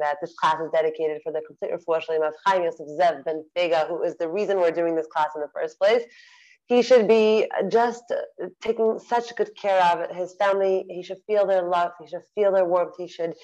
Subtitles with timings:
[0.00, 3.88] that this class is dedicated for the complete refuah of Chaim Yosef Zev Ben Fega,
[3.88, 6.02] who is the reason we're doing this class in the first place.
[6.66, 8.04] He should be just
[8.60, 10.84] taking such good care of his family.
[10.88, 11.90] He should feel their love.
[12.00, 12.94] He should feel their warmth.
[12.96, 13.34] He should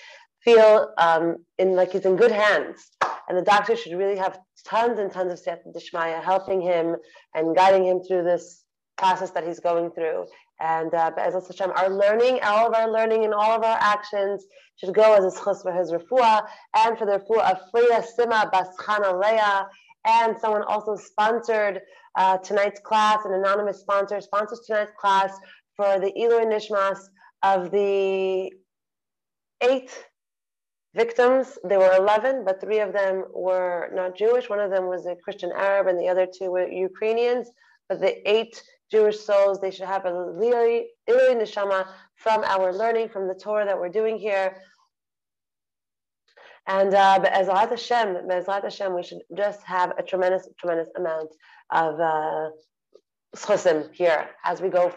[0.45, 2.89] feel um, in like he's in good hands.
[3.29, 6.97] And the doctor should really have tons and tons of Siyata Dishmaya helping him
[7.35, 8.63] and guiding him through this
[8.97, 10.27] process that he's going through.
[10.61, 14.45] And uh, Hashem, our learning, all of our learning and all of our actions
[14.77, 18.51] should go as a schus for his refuah and for the refuah of Freya Sima
[18.51, 19.69] Baschana Leah.
[20.07, 21.81] And someone also sponsored
[22.17, 25.37] uh, tonight's class, an anonymous sponsor sponsors tonight's class
[25.77, 26.99] for the Ilui Nishmas
[27.43, 28.51] of the
[29.63, 30.05] eight
[30.95, 31.59] victims.
[31.65, 34.49] There were 11, but three of them were not Jewish.
[34.49, 37.51] One of them was a Christian Arab, and the other two were Ukrainians.
[37.89, 43.27] But the eight Jewish souls, they should have a Ilui Neshama from our learning, from
[43.27, 44.57] the Torah that we're doing here.
[46.69, 51.31] And uh, Hashem, Be'ezrat Hashem, we should just have a tremendous, tremendous amount
[51.71, 52.51] of uh,
[53.93, 54.93] here as we go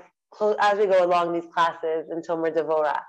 [0.59, 2.99] as we go along these classes in Tomer Devorah.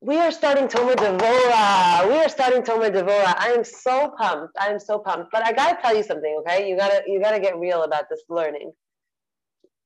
[0.00, 2.08] We are starting Tomer Devorah.
[2.08, 3.34] We are starting Tomer Devorah.
[3.38, 4.54] I am so pumped.
[4.60, 5.30] I am so pumped.
[5.32, 6.68] But I gotta tell you something, okay?
[6.68, 8.72] You gotta you gotta get real about this learning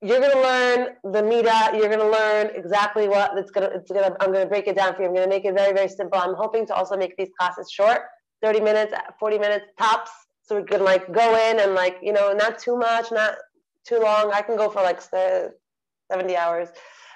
[0.03, 1.70] you're going to learn the Mida.
[1.75, 4.48] You're going to learn exactly what it's going to, it's going to, I'm going to
[4.48, 5.09] break it down for you.
[5.09, 6.19] I'm going to make it very, very simple.
[6.19, 8.03] I'm hoping to also make these classes short,
[8.43, 10.11] 30 minutes, 40 minutes tops.
[10.43, 13.34] So we can like go in and like, you know, not too much, not
[13.87, 14.33] too long.
[14.33, 16.71] I can go for like 70 hours,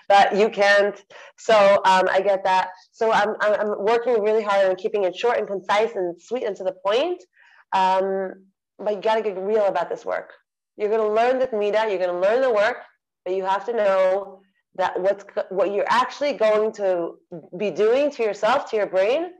[0.08, 1.02] but you can't.
[1.38, 1.54] So
[1.86, 2.68] um, I get that.
[2.92, 6.54] So I'm, I'm working really hard on keeping it short and concise and sweet and
[6.56, 7.24] to the point.
[7.72, 8.44] Um,
[8.78, 10.32] but you got to get real about this work.
[10.76, 12.78] You're going to learn the Mida, you're going to learn the work,
[13.24, 14.40] but you have to know
[14.76, 17.14] that what's what you're actually going to
[17.56, 19.30] be doing to yourself, to your brain,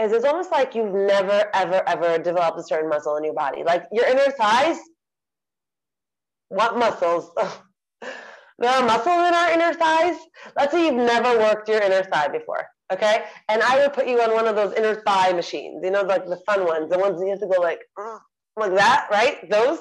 [0.00, 3.62] is it's almost like you've never, ever, ever developed a certain muscle in your body.
[3.62, 4.78] Like your inner thighs,
[6.48, 7.30] what muscles?
[8.58, 10.16] there are muscles in our inner thighs.
[10.56, 12.66] Let's say you've never worked your inner thigh before.
[12.92, 13.24] Okay.
[13.48, 16.26] And I would put you on one of those inner thigh machines, you know, like
[16.26, 17.80] the fun ones, the ones you have to go like,
[18.56, 19.48] like that, right?
[19.50, 19.80] Those.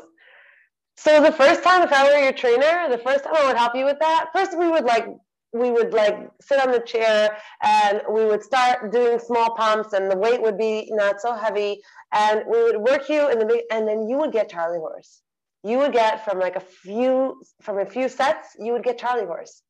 [1.02, 3.74] So the first time, if I were your trainer, the first time I would help
[3.74, 4.32] you with that.
[4.34, 5.08] First, we would like
[5.54, 10.12] we would like sit on the chair and we would start doing small pumps, and
[10.12, 11.80] the weight would be not so heavy,
[12.12, 15.22] and we would work you in the and then you would get Charlie horse.
[15.64, 19.26] You would get from like a few from a few sets, you would get Charlie
[19.26, 19.64] horse.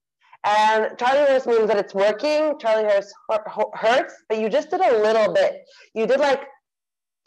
[0.43, 2.57] And Charlie horse means that it's working.
[2.59, 3.13] Charlie horse
[3.75, 5.61] hurts, but you just did a little bit.
[5.93, 6.41] You did like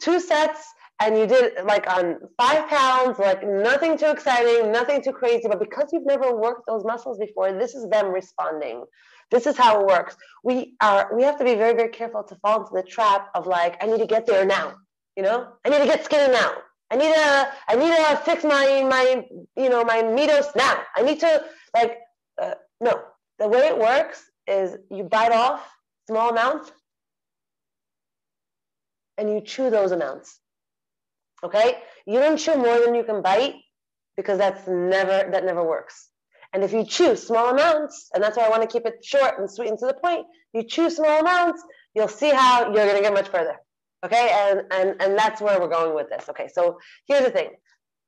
[0.01, 5.11] two sets and you did like on five pounds, like nothing too exciting, nothing too
[5.11, 8.83] crazy, but because you've never worked those muscles before, this is them responding.
[9.31, 10.15] This is how it works.
[10.43, 13.47] We are we have to be very, very careful to fall into the trap of
[13.47, 14.75] like, I need to get there now.
[15.17, 16.53] You know, I need to get skinny now.
[16.91, 19.25] I need to I need to fix my my
[19.55, 20.83] you know my midos now.
[20.95, 21.43] I need to
[21.73, 21.97] like
[22.41, 23.01] uh, no.
[23.39, 25.67] The way it works is you bite off
[26.07, 26.71] small amounts
[29.17, 30.39] and you chew those amounts.
[31.43, 31.77] Okay?
[32.05, 33.55] You don't chew more than you can bite
[34.15, 36.09] because that's never that never works.
[36.53, 39.39] And if you chew small amounts, and that's why I want to keep it short
[39.39, 41.63] and sweet and to the point, you chew small amounts,
[41.95, 43.55] you'll see how you're gonna get much further.
[44.05, 46.29] Okay, and and and that's where we're going with this.
[46.29, 46.77] Okay, so
[47.07, 47.49] here's the thing.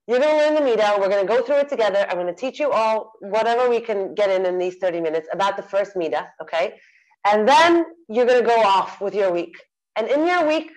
[0.08, 2.06] You're gonna learn the Mida, we're gonna go through it together.
[2.08, 5.58] I'm gonna teach you all whatever we can get in in these 30 minutes about
[5.58, 6.76] the first Mida, okay?
[7.26, 9.56] And then you're gonna go off with your week.
[9.96, 10.70] And in your week,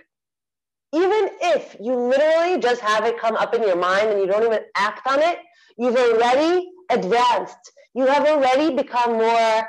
[0.92, 4.44] even if you literally just have it come up in your mind and you don't
[4.44, 5.38] even act on it,
[5.76, 7.72] you've already advanced.
[7.94, 9.68] You have already become more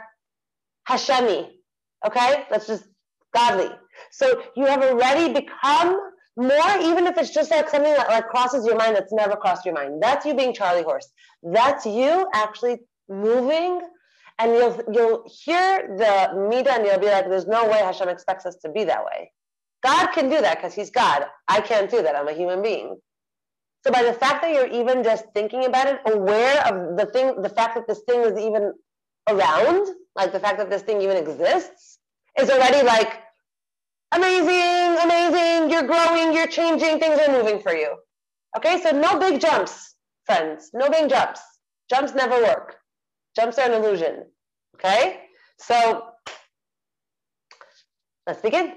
[0.87, 1.49] Hashemi.
[2.05, 2.45] Okay?
[2.49, 2.85] That's just
[3.33, 3.69] godly.
[4.11, 5.99] So you have already become
[6.37, 9.65] more, even if it's just like something that like crosses your mind that's never crossed
[9.65, 10.01] your mind.
[10.01, 11.09] That's you being Charlie Horse.
[11.43, 13.81] That's you actually moving
[14.39, 18.45] and you'll you'll hear the Mida and you'll be like, there's no way Hashem expects
[18.45, 19.31] us to be that way.
[19.83, 21.25] God can do that because he's God.
[21.47, 22.15] I can't do that.
[22.15, 22.97] I'm a human being.
[23.85, 27.41] So by the fact that you're even just thinking about it, aware of the thing,
[27.41, 28.73] the fact that this thing is even
[29.29, 31.99] around, like the fact that this thing even exists,
[32.37, 33.21] is already like
[34.11, 35.69] amazing, amazing.
[35.69, 37.95] You're growing, you're changing, things are moving for you.
[38.57, 39.95] Okay, so no big jumps,
[40.25, 40.71] friends.
[40.73, 41.39] No big jumps.
[41.89, 42.75] Jumps never work.
[43.35, 44.25] Jumps are an illusion.
[44.75, 45.21] Okay,
[45.57, 46.07] so
[48.27, 48.75] let's begin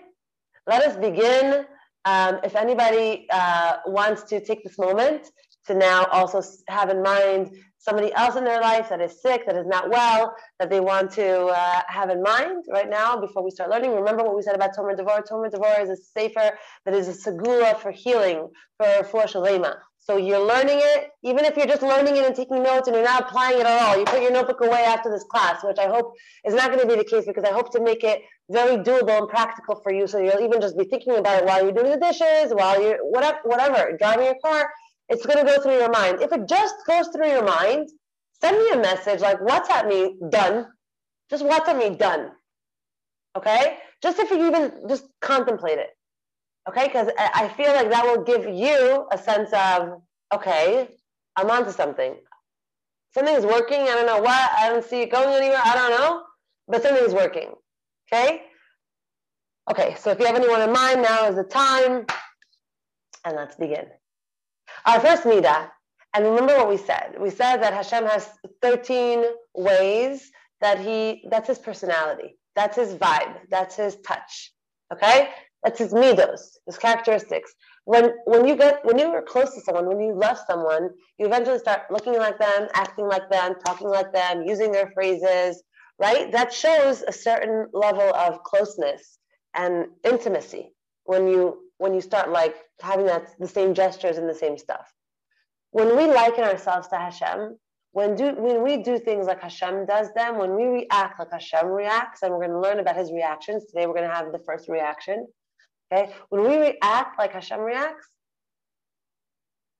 [0.67, 1.65] let us begin.
[2.05, 5.31] Um, if anybody uh, wants to take this moment
[5.67, 9.57] to now also have in mind somebody else in their life that is sick, that
[9.57, 13.51] is not well, that they want to uh, have in mind right now before we
[13.51, 13.93] start learning.
[13.93, 15.27] Remember what we said about Tomer Devorah.
[15.29, 18.49] Tomer Devorah is a sefer that is a segula for healing,
[18.79, 19.77] for for shalema.
[20.05, 23.05] So you're learning it, even if you're just learning it and taking notes and you're
[23.05, 23.97] not applying it at all.
[23.97, 26.15] You put your notebook away after this class, which I hope
[26.45, 28.21] is not going to be the case because I hope to make it
[28.51, 30.09] very doable and practical for you.
[30.09, 32.99] So you'll even just be thinking about it while you're doing the dishes, while you're
[32.99, 34.69] whatever, whatever, driving your car.
[35.09, 36.21] It's going to go through your mind.
[36.21, 37.89] If it just goes through your mind,
[38.41, 40.67] send me a message like WhatsApp me done.
[41.31, 42.33] Just WhatsApp me done.
[43.37, 43.79] Okay?
[44.03, 45.91] Just if you even just contemplate it.
[46.69, 50.01] Okay, because I feel like that will give you a sense of,
[50.33, 50.89] okay,
[51.37, 52.15] I'm onto something.
[53.15, 53.81] Something's working.
[53.81, 54.51] I don't know what.
[54.57, 55.61] I don't see it going anywhere.
[55.63, 56.23] I don't know,
[56.69, 57.53] but something's working.
[58.07, 58.43] Okay.
[59.71, 59.97] Okay.
[59.99, 62.07] So if you have anyone in mind, now is the time,
[63.25, 63.87] and let's begin.
[64.87, 65.69] Our first midah,
[66.15, 67.17] and remember what we said.
[67.21, 68.31] We said that Hashem has
[68.63, 69.25] 13
[69.55, 70.31] ways
[70.61, 71.27] that he.
[71.31, 72.39] That's his personality.
[72.55, 73.37] That's his vibe.
[73.51, 74.53] That's his touch.
[74.93, 75.29] Okay.
[75.63, 77.55] That's his midos, his characteristics.
[77.85, 81.27] When when you get when you are close to someone, when you love someone, you
[81.27, 85.63] eventually start looking like them, acting like them, talking like them, using their phrases,
[85.99, 86.31] right?
[86.33, 89.19] That shows a certain level of closeness
[89.55, 90.73] and intimacy
[91.05, 94.93] when you when you start like having that the same gestures and the same stuff.
[95.71, 97.57] When we liken ourselves to Hashem,
[97.93, 101.67] when do when we do things like Hashem does them, when we react like Hashem
[101.67, 104.39] reacts, and we're going to learn about his reactions today, we're going to have the
[104.41, 105.27] first reaction
[105.93, 106.13] Okay?
[106.31, 108.07] When we react like Hashem reacts,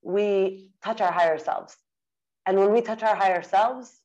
[0.03, 1.77] we touch our higher selves.
[2.47, 4.01] And when we touch our higher selves,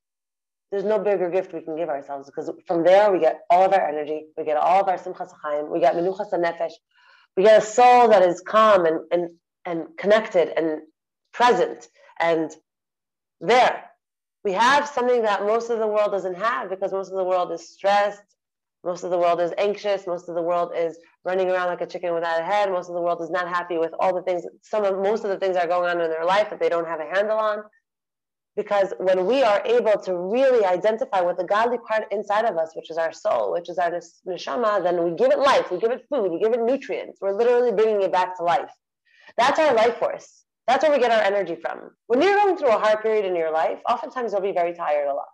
[0.72, 3.74] there's no bigger gift we can give ourselves because from there we get all of
[3.74, 6.74] our energy, we get all of our simchas chaim, we get menuchas nefesh,
[7.36, 9.30] we get a soul that is calm and, and,
[9.66, 10.82] and connected and
[11.34, 11.88] present
[12.20, 12.52] and
[13.40, 13.86] there.
[14.44, 17.52] We have something that most of the world doesn't have because most of the world
[17.52, 18.37] is stressed,
[18.88, 20.08] most of the world is anxious.
[20.08, 22.72] Most of the world is running around like a chicken without a head.
[22.72, 24.44] Most of the world is not happy with all the things.
[24.62, 26.88] Some of most of the things are going on in their life that they don't
[26.88, 27.64] have a handle on.
[28.56, 32.72] Because when we are able to really identify with the godly part inside of us,
[32.78, 33.92] which is our soul, which is our
[34.26, 37.20] neshama, then we give it life, we give it food, we give it nutrients.
[37.22, 38.72] We're literally bringing it back to life.
[39.38, 40.46] That's our life force.
[40.66, 41.92] That's where we get our energy from.
[42.08, 45.08] When you're going through a hard period in your life, oftentimes you'll be very tired
[45.08, 45.28] a lot.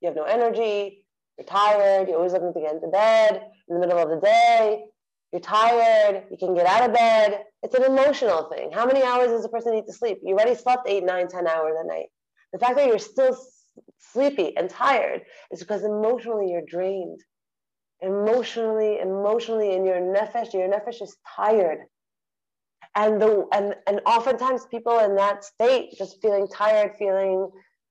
[0.00, 1.05] You have no energy,
[1.38, 2.08] you're tired.
[2.08, 4.84] You're always looking to get into bed in the middle of the day.
[5.32, 6.24] You're tired.
[6.30, 7.44] You can get out of bed.
[7.62, 8.70] It's an emotional thing.
[8.72, 10.18] How many hours does a person need to sleep?
[10.22, 12.06] You already slept eight, nine, ten hours a night.
[12.52, 13.36] The fact that you're still
[13.98, 17.20] sleepy and tired is because emotionally you're drained.
[18.00, 21.80] Emotionally, emotionally, in your nefesh, your nefesh is tired.
[22.94, 27.50] And the and and oftentimes people in that state, just feeling tired, feeling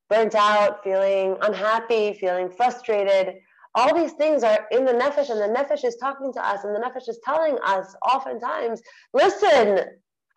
[0.09, 3.35] burnt out, feeling unhappy, feeling frustrated.
[3.73, 6.75] All these things are in the nefesh, and the nefesh is talking to us, and
[6.75, 8.81] the nefesh is telling us oftentimes,
[9.13, 9.81] listen,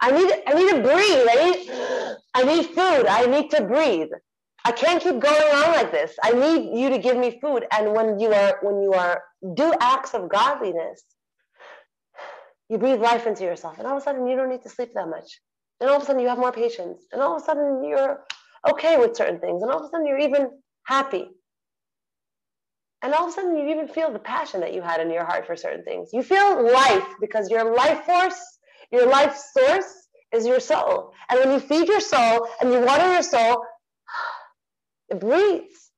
[0.01, 1.27] I need, I need to breathe.
[1.31, 3.07] I need, I need food.
[3.07, 4.11] I need to breathe.
[4.65, 6.15] I can't keep going on like this.
[6.23, 7.65] I need you to give me food.
[7.73, 9.23] And when you are, when you are
[9.55, 11.03] do acts of godliness,
[12.69, 14.91] you breathe life into yourself, and all of a sudden you don't need to sleep
[14.95, 15.41] that much.
[15.81, 18.21] And all of a sudden you have more patience, and all of a sudden you're
[18.69, 20.51] okay with certain things, and all of a sudden you're even
[20.85, 21.29] happy.
[23.03, 25.25] And all of a sudden you even feel the passion that you had in your
[25.25, 26.11] heart for certain things.
[26.13, 28.59] You feel life because your life force,
[28.91, 31.13] your life source is your soul.
[31.29, 33.65] And when you feed your soul and you water your soul,
[35.11, 35.91] it breathes.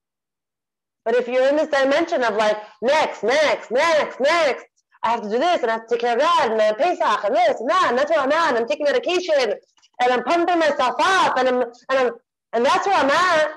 [1.06, 4.66] But if you're in this dimension of like, next, next, next, next,
[5.02, 6.74] I have to do this and I have to take care of that and then
[6.74, 9.54] Pesach and this and that and that's what I'm at I'm taking medication
[10.00, 12.10] and I'm pumping myself up and I'm and I'm
[12.52, 13.50] and that's where I'm at,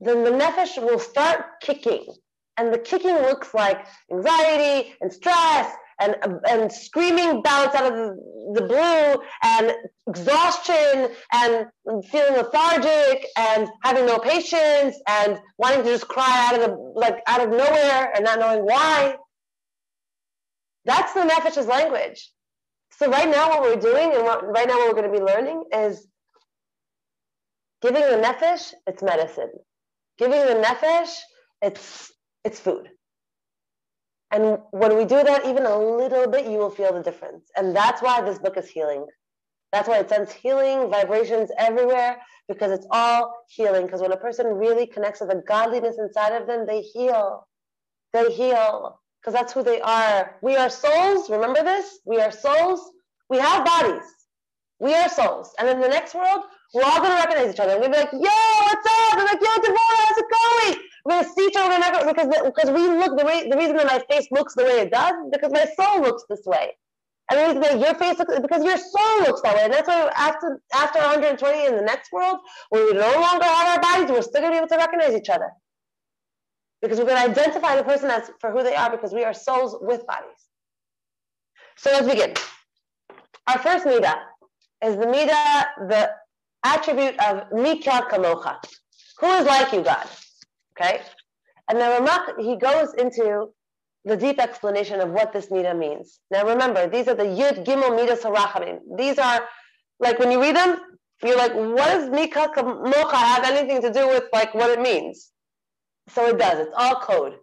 [0.00, 2.06] then the nefesh will start kicking.
[2.56, 6.16] And the kicking looks like anxiety and stress and,
[6.48, 8.16] and screaming bouts out of
[8.54, 9.72] the, blue and
[10.06, 11.66] exhaustion and
[12.10, 17.22] feeling lethargic and having no patience and wanting to just cry out of the like
[17.26, 19.16] out of nowhere and not knowing why.
[20.84, 22.30] That's the nefesh's language.
[22.98, 25.24] So right now, what we're doing and what, right now what we're going to be
[25.24, 26.06] learning is
[27.84, 29.50] Giving the nefesh, it's medicine.
[30.16, 31.12] Giving the nefesh,
[31.60, 32.10] it's
[32.42, 32.88] it's food.
[34.30, 37.50] And when we do that even a little bit, you will feel the difference.
[37.58, 39.04] And that's why this book is healing.
[39.70, 42.16] That's why it sends healing vibrations everywhere
[42.48, 43.84] because it's all healing.
[43.84, 47.46] Because when a person really connects with the godliness inside of them, they heal.
[48.14, 50.36] They heal because that's who they are.
[50.40, 51.28] We are souls.
[51.28, 51.98] Remember this?
[52.06, 52.80] We are souls.
[53.28, 54.08] We have bodies.
[54.80, 55.52] We are souls.
[55.58, 57.76] And in the next world, We're all gonna recognize each other.
[57.78, 59.18] We're gonna be like, yo, what's up?
[59.18, 60.84] I'm like, yo, Devorah, how's it going?
[61.04, 63.86] We're gonna see each other we're because because we look the way the reason that
[63.86, 66.76] my face looks the way it does because my soul looks this way.
[67.30, 69.62] And the reason that your face looks because your soul looks that way.
[69.64, 72.38] And that's why after after 120 in the next world,
[72.70, 75.28] when we no longer have our bodies, we're still gonna be able to recognize each
[75.28, 75.50] other.
[76.82, 79.76] Because we're gonna identify the person as for who they are because we are souls
[79.80, 80.40] with bodies.
[81.76, 82.34] So let's begin.
[83.46, 84.18] Our first midah
[84.82, 86.10] is the midah, the
[86.64, 88.56] attribute of Mi Kel Kamocha.
[89.20, 90.06] Who is like you, God?
[90.76, 91.00] Okay?
[91.68, 93.50] And the Ramak, he goes into
[94.04, 96.20] the deep explanation of what this midah means.
[96.30, 98.80] Now remember, these are the Yud Gimel Midas Harachamim.
[98.98, 99.42] These are,
[99.98, 100.78] like when you read them,
[101.22, 104.80] you're like, what does Mi Kel Kamocha have anything to do with like what it
[104.80, 105.30] means?
[106.08, 106.66] So it does.
[106.66, 107.36] It's all code.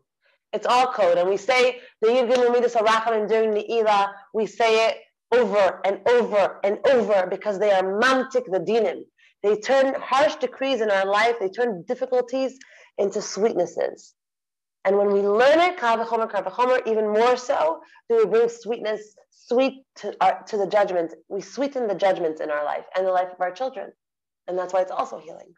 [0.53, 1.17] It's all code.
[1.17, 4.97] And we say the Yud Gimel Midas Harachamim during the Ila, we say it
[5.31, 9.03] over and over and over because they are mamtik the dinim.
[9.43, 12.59] They turn harsh decrees in our life, they turn difficulties
[12.97, 14.13] into sweetnesses.
[14.83, 19.15] And when we learn it, kal vachomer, kavachomer, even more so, do we bring sweetness,
[19.29, 21.13] sweet to, our, to the judgment.
[21.29, 23.91] We sweeten the judgments in our life and the life of our children.
[24.47, 25.53] And that's why it's also healing.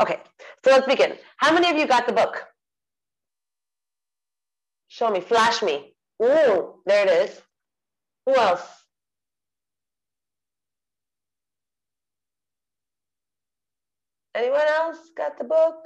[0.00, 0.20] Okay,
[0.64, 1.16] so let's begin.
[1.36, 2.44] How many of you got the book?
[4.88, 5.94] Show me, flash me.
[6.22, 7.42] Ooh, there it is.
[8.26, 8.83] Who else?
[14.34, 15.76] Anyone else got the book?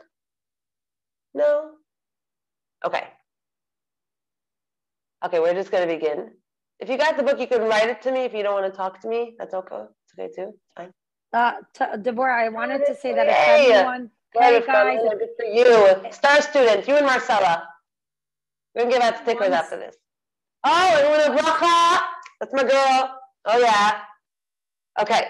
[1.35, 1.73] No?
[2.85, 3.05] Okay.
[5.25, 6.31] Okay, we're just going to begin.
[6.81, 8.21] If you got the book, you can write it to me.
[8.21, 9.83] If you don't want to talk to me, that's okay.
[10.05, 10.53] It's okay too.
[10.55, 10.93] It's fine.
[11.33, 16.11] Uh, t- Deborah, I wanted to say that if anyone, hey guys, good for you,
[16.11, 17.69] star students, you and Marcella,
[18.75, 19.97] we're gonna give out stickers after this.
[20.65, 22.01] Oh, and with a bracha,
[22.41, 23.19] that's my girl.
[23.45, 24.01] Oh yeah.
[25.03, 25.27] Okay,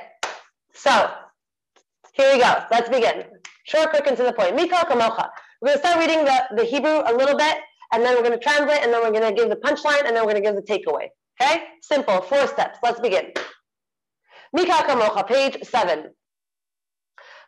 [0.72, 1.10] so
[2.18, 2.52] here we go.
[2.70, 3.25] Let's begin.
[3.64, 4.56] Short, quick, and to the point.
[4.56, 5.28] Mi Kel kamocha.
[5.62, 7.58] We're going to start reading the, the Hebrew a little bit,
[7.92, 10.14] and then we're going to translate, and then we're going to give the punchline, and
[10.14, 11.06] then we're going to give the takeaway.
[11.40, 11.62] Okay?
[11.80, 12.20] Simple.
[12.22, 12.78] Four steps.
[12.82, 13.32] Let's begin.
[14.52, 16.10] Mi Kel kamocha, page seven.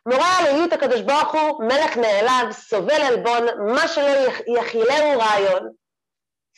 [0.05, 5.73] נורא על היות הקדוש ברוך הוא, מלך נעלב, סובל עלבון, מה שלא יכילהו רעיון.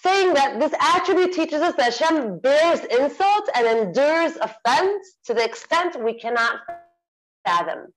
[0.06, 5.44] Saying that this attribute teaches us that Hashem bears insult and endures offense to the
[5.44, 6.56] extent we cannot
[7.46, 7.94] fathom.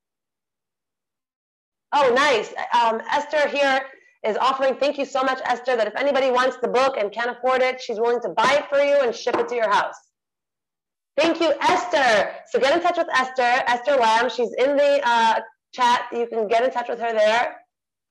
[1.93, 2.53] Oh, nice.
[2.79, 3.81] Um, Esther here
[4.25, 7.31] is offering, thank you so much, Esther, that if anybody wants the book and can't
[7.31, 9.95] afford it, she's willing to buy it for you and ship it to your house.
[11.17, 12.31] Thank you, Esther.
[12.51, 14.29] So get in touch with Esther, Esther Lamb.
[14.29, 15.41] She's in the uh,
[15.73, 16.03] chat.
[16.13, 17.57] You can get in touch with her there.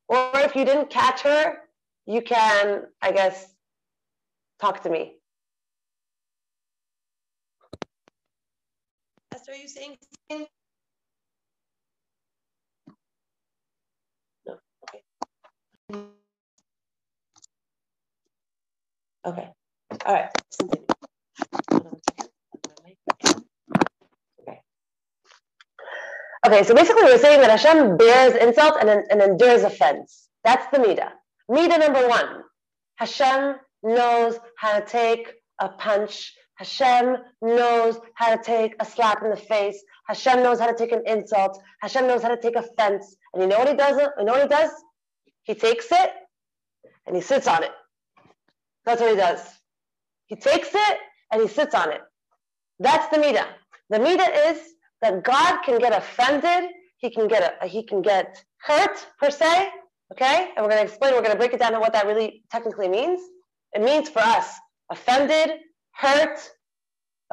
[0.08, 1.58] Or if you didn't catch her,
[2.08, 3.53] you can, I guess,
[4.60, 5.17] talk to me.
[9.34, 9.98] Esther, are you saying
[10.29, 10.48] something?
[15.92, 16.01] Okay.
[19.25, 20.30] All right.
[24.42, 24.60] Okay.
[26.46, 30.30] Okay, so basically we're saying that Hashem bears insult and, and endures offense.
[30.44, 31.12] That's the Midah.
[31.50, 32.44] Midah number one.
[32.98, 36.34] Hashem knows how to take a punch.
[36.56, 39.84] Hashem knows how to take a slap in the face.
[40.08, 41.62] Hashem knows how to take an insult.
[41.82, 43.15] Hashem knows how to take offense.
[43.34, 44.00] And you know what he does?
[44.18, 44.72] You know what he does?
[45.46, 46.12] He takes it
[47.06, 47.72] and he sits on it.
[48.84, 49.42] That's what he does.
[50.25, 50.98] He takes it
[51.32, 52.02] and he sits on it.
[52.80, 53.48] That's the midah.
[53.90, 54.60] The midah is
[55.02, 56.72] that God can get offended.
[56.98, 59.70] He can get a, he can get hurt per se.
[60.12, 61.14] Okay, and we're going to explain.
[61.14, 63.20] We're going to break it down to what that really technically means.
[63.74, 64.54] It means for us
[64.92, 65.58] offended,
[65.94, 66.40] hurt.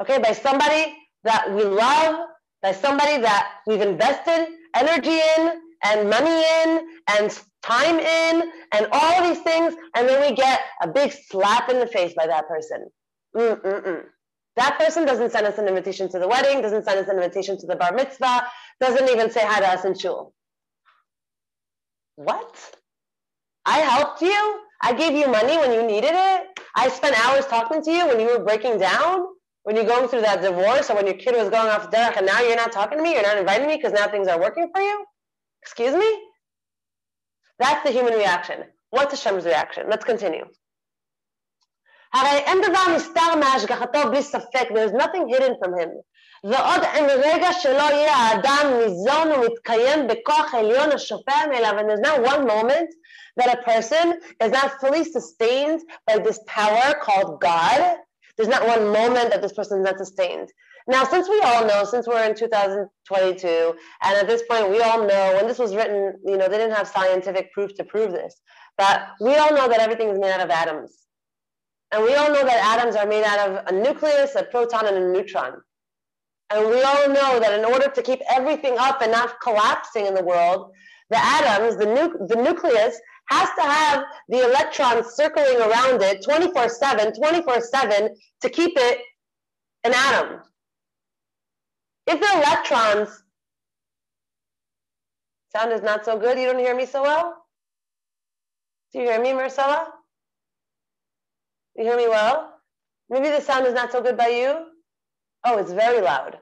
[0.01, 2.27] Okay, by somebody that we love,
[2.61, 9.27] by somebody that we've invested energy in and money in and time in and all
[9.27, 12.87] these things, and then we get a big slap in the face by that person.
[13.35, 14.03] Mm-mm-mm.
[14.55, 17.57] That person doesn't send us an invitation to the wedding, doesn't send us an invitation
[17.59, 18.45] to the bar mitzvah,
[18.79, 20.33] doesn't even say hi to us in shul.
[22.15, 22.75] What?
[23.65, 24.59] I helped you?
[24.81, 26.59] I gave you money when you needed it?
[26.75, 29.25] I spent hours talking to you when you were breaking down?
[29.63, 32.17] When you're going through that divorce or when your kid was going off the derech
[32.17, 34.39] and now you're not talking to me, you're not inviting me because now things are
[34.39, 35.05] working for you?
[35.61, 36.19] Excuse me?
[37.58, 38.64] That's the human reaction.
[38.90, 39.84] What's Hashem's reaction?
[39.88, 40.46] Let's continue.
[42.14, 45.90] הרי אין דבר נסתר מהשגחתו בלי ספק, there's nothing hidden from him.
[46.44, 52.22] ועוד אין רגע שלא יהיה האדם ניזון ומתקיים בכוח עליון השופע מאליו, and there's not
[52.22, 52.88] one moment
[53.36, 57.98] that a person is not fully sustained by this power called God,
[58.38, 60.48] There's not one moment that this person is not sustained.
[60.87, 63.47] Now, since we all know, since we're in 2022,
[64.03, 66.75] and at this point we all know when this was written, you know, they didn't
[66.75, 68.41] have scientific proof to prove this,
[68.77, 71.03] but we all know that everything is made out of atoms.
[71.91, 74.97] And we all know that atoms are made out of a nucleus, a proton, and
[74.97, 75.61] a neutron.
[76.49, 80.13] And we all know that in order to keep everything up and not collapsing in
[80.13, 80.71] the world,
[81.09, 82.99] the atoms, the, nu- the nucleus,
[83.29, 88.99] has to have the electrons circling around it 24 7, 24 7 to keep it
[89.83, 90.41] an atom.
[92.07, 93.23] If the electrons,
[95.55, 97.45] sound is not so good, you don't hear me so well?
[98.91, 99.87] Do you hear me, Marcella?
[101.75, 102.53] You hear me well?
[103.09, 104.65] Maybe the sound is not so good by you?
[105.45, 106.37] Oh, it's very loud.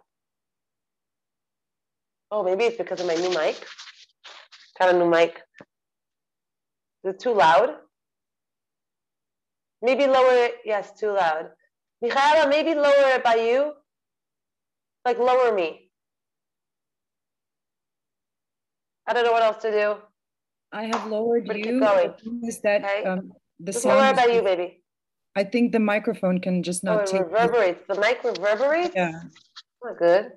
[2.31, 3.65] Oh, maybe it's because of my new mic.
[4.79, 5.41] Got a new mic.
[7.03, 7.75] Is it too loud?
[9.81, 10.55] Maybe lower it.
[10.65, 11.49] Yes, too loud.
[12.01, 13.73] Michaela, maybe lower it by you.
[15.05, 15.89] Like lower me.
[19.07, 19.95] I don't know what else to do.
[20.71, 22.13] I have lowered But keep going.
[22.23, 23.03] The Is that Okay.
[23.03, 24.17] um, the Just lower it sound?
[24.17, 24.83] by is- you, baby.
[25.35, 27.19] I think the microphone can just Oh, not it take.
[27.21, 27.87] the- reverberates.
[27.87, 28.95] The mic reverberates?
[28.95, 29.21] Yeah.
[29.83, 30.31] Not good.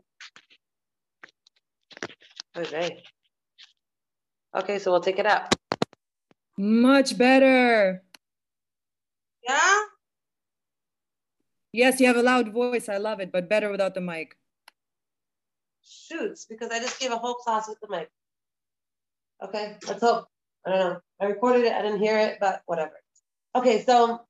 [2.57, 3.03] Okay.
[4.57, 5.55] Okay, so we'll take it out.
[6.57, 8.05] Much better.
[9.47, 9.83] Yeah?
[11.73, 12.89] Yes, you have a loud voice.
[12.89, 14.39] I love it, but better without the mic.
[15.85, 18.11] Shoots, because I just gave a whole class with the mic.
[19.43, 20.27] Okay, let's hope.
[20.67, 21.01] I don't know.
[21.21, 22.93] I recorded it, I didn't hear it, but whatever.
[23.55, 24.21] Okay, so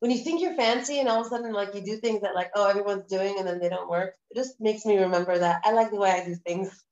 [0.00, 2.34] when you think you're fancy and all of a sudden like you do things that
[2.34, 5.62] like, oh, everyone's doing and then they don't work, it just makes me remember that
[5.64, 6.84] I like the way I do things,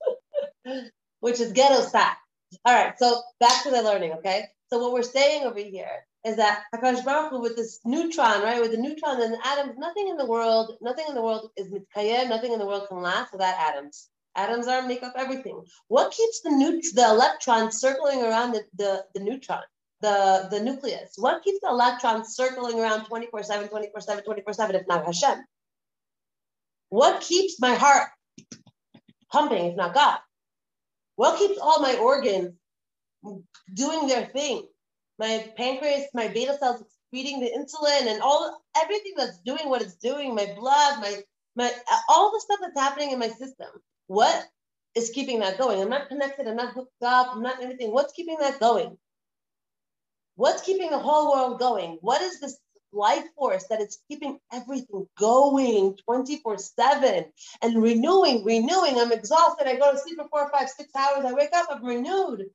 [1.20, 2.16] which is ghetto style.
[2.64, 4.46] All right, so back to the learning, okay?
[4.70, 8.60] So what we're saying over here is that Hakadosh Baruch Hu with this neutron, right?
[8.60, 11.70] With the neutron and the atoms, nothing in the world, nothing in the world is
[11.70, 14.08] mitkayem, nothing in the world can last without atoms.
[14.34, 15.62] Atoms are make up everything.
[15.88, 19.62] What keeps the neut- the electron circling around the, the, the neutron,
[20.00, 21.12] the, the nucleus?
[21.16, 25.44] What keeps the electron circling around 24-7, 24-7, 24-7, if not Hashem?
[26.88, 28.08] What keeps my heart
[29.30, 30.18] pumping, if not God?
[31.16, 32.54] What keeps all my organs
[33.72, 34.66] doing their thing?
[35.18, 39.94] My pancreas, my beta cells feeding the insulin and all everything that's doing what it's
[39.96, 41.22] doing, my blood, my
[41.56, 41.72] my
[42.08, 43.68] all the stuff that's happening in my system.
[44.08, 44.44] What
[44.96, 45.80] is keeping that going?
[45.80, 47.92] I'm not connected, I'm not hooked up, I'm not anything.
[47.92, 48.98] What's keeping that going?
[50.36, 51.98] What's keeping the whole world going?
[52.00, 52.58] What is this
[52.92, 57.24] life force that is keeping everything going 24 7
[57.62, 58.98] and renewing, renewing?
[58.98, 59.68] I'm exhausted.
[59.68, 61.24] I go to sleep for four, five, six hours.
[61.24, 62.46] I wake up, I'm renewed.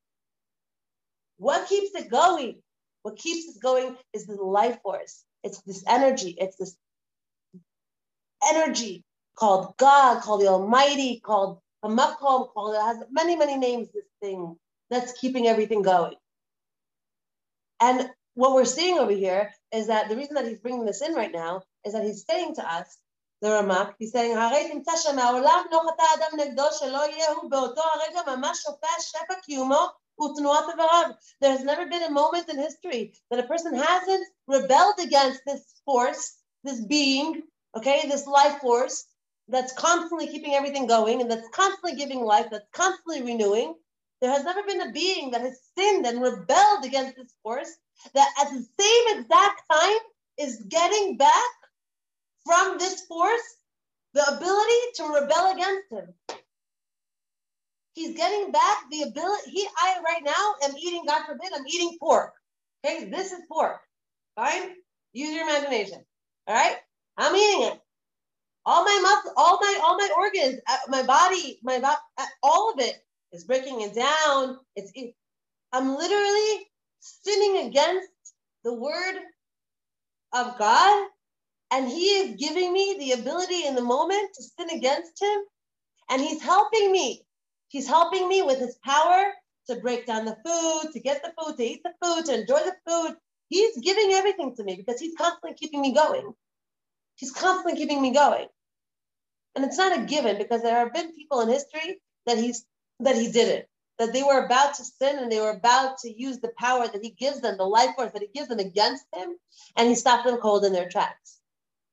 [1.38, 2.62] What keeps it going?
[3.02, 5.24] What keeps it going is the life force.
[5.42, 6.34] It's this energy.
[6.38, 6.76] It's this
[8.50, 9.04] energy
[9.36, 14.56] called God, called the Almighty, called Hamakom, called it has many, many names, this thing
[14.90, 16.14] that's keeping everything going.
[17.80, 21.14] And what we're seeing over here is that the reason that he's bringing this in
[21.14, 22.98] right now is that he's saying to us,
[23.42, 27.82] the Ramak, he's saying, "הרי תמצא שמעולם לא חטא אדם נגדו שלא יהיה הוא באותו
[27.82, 29.86] הרגע ממש שופע שפע קיומו
[30.19, 35.63] there has never been a moment in history that a person hasn't rebelled against this
[35.85, 37.43] force, this being,
[37.75, 39.05] okay, this life force
[39.47, 43.75] that's constantly keeping everything going and that's constantly giving life, that's constantly renewing.
[44.21, 47.71] There has never been a being that has sinned and rebelled against this force
[48.13, 49.97] that at the same exact time
[50.37, 51.51] is getting back
[52.45, 53.55] from this force
[54.13, 56.13] the ability to rebel against him.
[57.95, 59.51] He's getting back the ability.
[59.51, 62.33] He, I right now am eating, God forbid, I'm eating pork.
[62.85, 63.79] Okay, this is pork.
[64.35, 64.71] Fine?
[65.13, 66.05] Use your imagination.
[66.47, 66.77] All right?
[67.17, 67.79] I'm eating it.
[68.65, 72.73] All my muscle, all my all my organs, uh, my body, my bo- uh, all
[72.73, 72.95] of it
[73.31, 74.59] is breaking it down.
[74.75, 75.15] It's it,
[75.73, 76.67] I'm literally
[77.01, 78.09] sinning against
[78.63, 79.15] the word
[80.33, 81.07] of God,
[81.71, 85.39] and He is giving me the ability in the moment to sin against Him,
[86.09, 87.23] and He's helping me.
[87.69, 89.31] He's helping me with His power
[89.67, 92.59] to break down the food, to get the food, to eat the food, to enjoy
[92.59, 93.15] the food.
[93.47, 96.33] He's giving everything to me because He's constantly keeping me going.
[97.15, 98.47] He's constantly keeping me going.
[99.55, 102.65] And it's not a given because there have been people in history that he's
[103.01, 103.65] that he didn't,
[103.97, 107.03] that they were about to sin and they were about to use the power that
[107.03, 109.35] he gives them, the life force that he gives them against him,
[109.75, 111.39] and he stopped them cold in their tracks.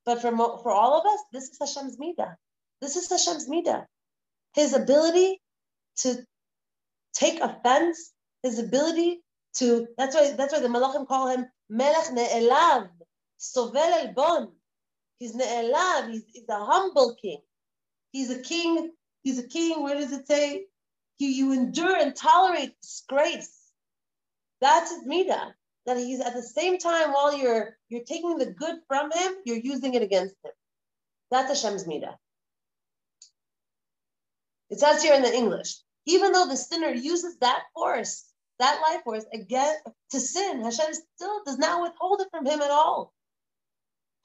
[0.05, 2.35] But for, for all of us, this is Hashem's midah.
[2.81, 3.85] This is Hashem's midah.
[4.53, 5.41] His ability
[5.97, 6.25] to
[7.13, 8.11] take offense,
[8.43, 9.21] his ability
[9.55, 12.89] to, that's why that's why the Malachim call him Melech Ne'elav.
[13.39, 14.51] Sovel elbon.
[15.19, 16.11] He's ne'elav.
[16.11, 17.41] He's, he's a humble king.
[18.11, 18.91] He's a king.
[19.23, 19.83] He's a king.
[19.83, 20.65] Where does it say?
[21.19, 23.51] You, you endure and tolerate disgrace.
[24.61, 25.53] That's his midah.
[25.85, 29.57] That he's at the same time while you're you're taking the good from him, you're
[29.57, 30.51] using it against him.
[31.31, 32.15] That's Hashem's midah.
[34.69, 38.25] It says here in the English, even though the sinner uses that force,
[38.59, 39.75] that life force again
[40.11, 43.13] to sin, Hashem still does not withhold it from him at all.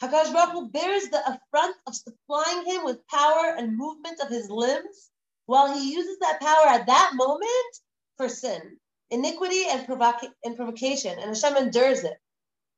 [0.02, 4.50] Hakadosh Baruch Hu bears the affront of supplying him with power and movement of his
[4.50, 5.10] limbs,
[5.46, 7.76] while he uses that power at that moment
[8.16, 8.78] for sin,
[9.10, 12.18] iniquity, and, provoca- and provocation, and Hashem endures it.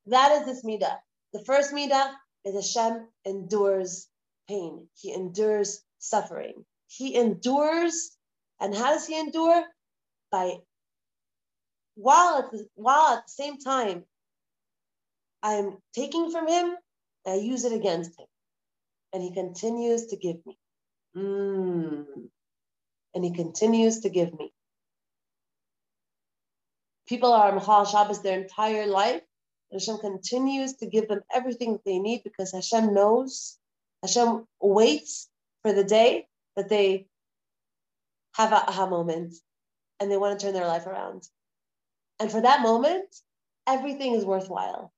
[0.06, 0.98] That is this midah.
[1.32, 2.12] The first midah
[2.44, 4.08] is Hashem endures
[4.48, 4.88] pain.
[4.94, 6.64] He endures suffering.
[6.88, 8.13] He endures,
[8.60, 9.64] and how does he endure?
[10.30, 10.58] By
[11.96, 14.04] while at the, while at the same time
[15.42, 16.74] I'm taking from him,
[17.26, 18.26] I use it against him.
[19.12, 20.58] And he continues to give me.
[21.16, 22.06] Mm.
[23.14, 24.52] And he continues to give me.
[27.06, 29.22] People are Machal Shabbos their entire life.
[29.70, 33.58] And Hashem continues to give them everything they need because Hashem knows,
[34.02, 35.28] Hashem waits
[35.62, 37.06] for the day that they
[38.34, 39.34] have a aha moment
[40.00, 41.24] and they want to turn their life around.
[42.20, 43.14] And for that moment,
[43.66, 44.92] everything is worthwhile.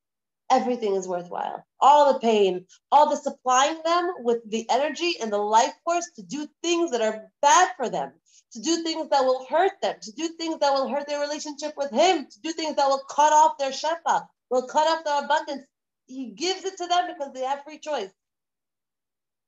[0.51, 1.64] Everything is worthwhile.
[1.81, 6.22] All the pain, all the supplying them with the energy and the life force to
[6.22, 8.12] do things that are bad for them,
[8.53, 11.75] to do things that will hurt them, to do things that will hurt their relationship
[11.77, 15.25] with Him, to do things that will cut off their shefa, will cut off their
[15.25, 15.66] abundance.
[16.07, 18.11] He gives it to them because they have free choice.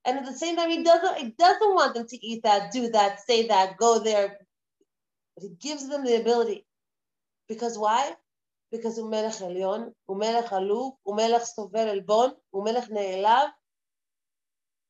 [0.04, 2.90] And at the same time, he doesn't he doesn't want them to eat that, do
[2.90, 4.38] that, say that, go there.
[5.34, 6.66] But he gives them the ability.
[7.48, 8.12] Because why?
[8.70, 13.48] Because Umelech Elyon, Umelech Aluk, Umelech Sovel Elbon, Umelech Ne'elav,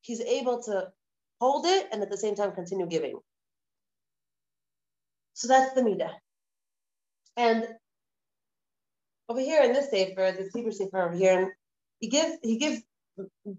[0.01, 0.89] he's able to
[1.39, 3.19] hold it and at the same time continue giving.
[5.33, 6.11] So that's the midah.
[7.37, 7.67] And
[9.29, 11.55] over here in this sefer, this Hebrew sefer over here,
[11.99, 12.81] he gives he gives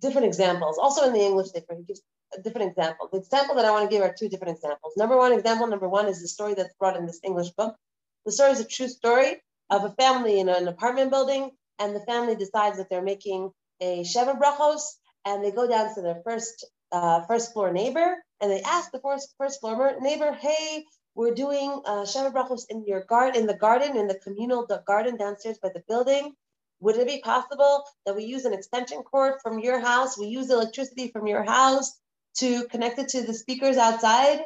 [0.00, 0.78] different examples.
[0.78, 2.02] Also in the English sefer, he gives
[2.44, 3.08] different example.
[3.12, 4.92] The example that I want to give are two different examples.
[4.96, 7.76] Number one example, number one is the story that's brought in this English book.
[8.24, 12.00] The story is a true story of a family in an apartment building, and the
[12.00, 14.82] family decides that they're making a sheva brachos,
[15.24, 19.00] and they go down to their first uh, first floor neighbor, and they ask the
[19.00, 23.54] first first floor neighbor, "Hey, we're doing uh, sheva brachos in your garden, in the
[23.54, 26.34] garden, in the communal garden downstairs by the building.
[26.80, 30.18] Would it be possible that we use an extension cord from your house?
[30.18, 31.98] We use electricity from your house
[32.38, 34.44] to connect it to the speakers outside?"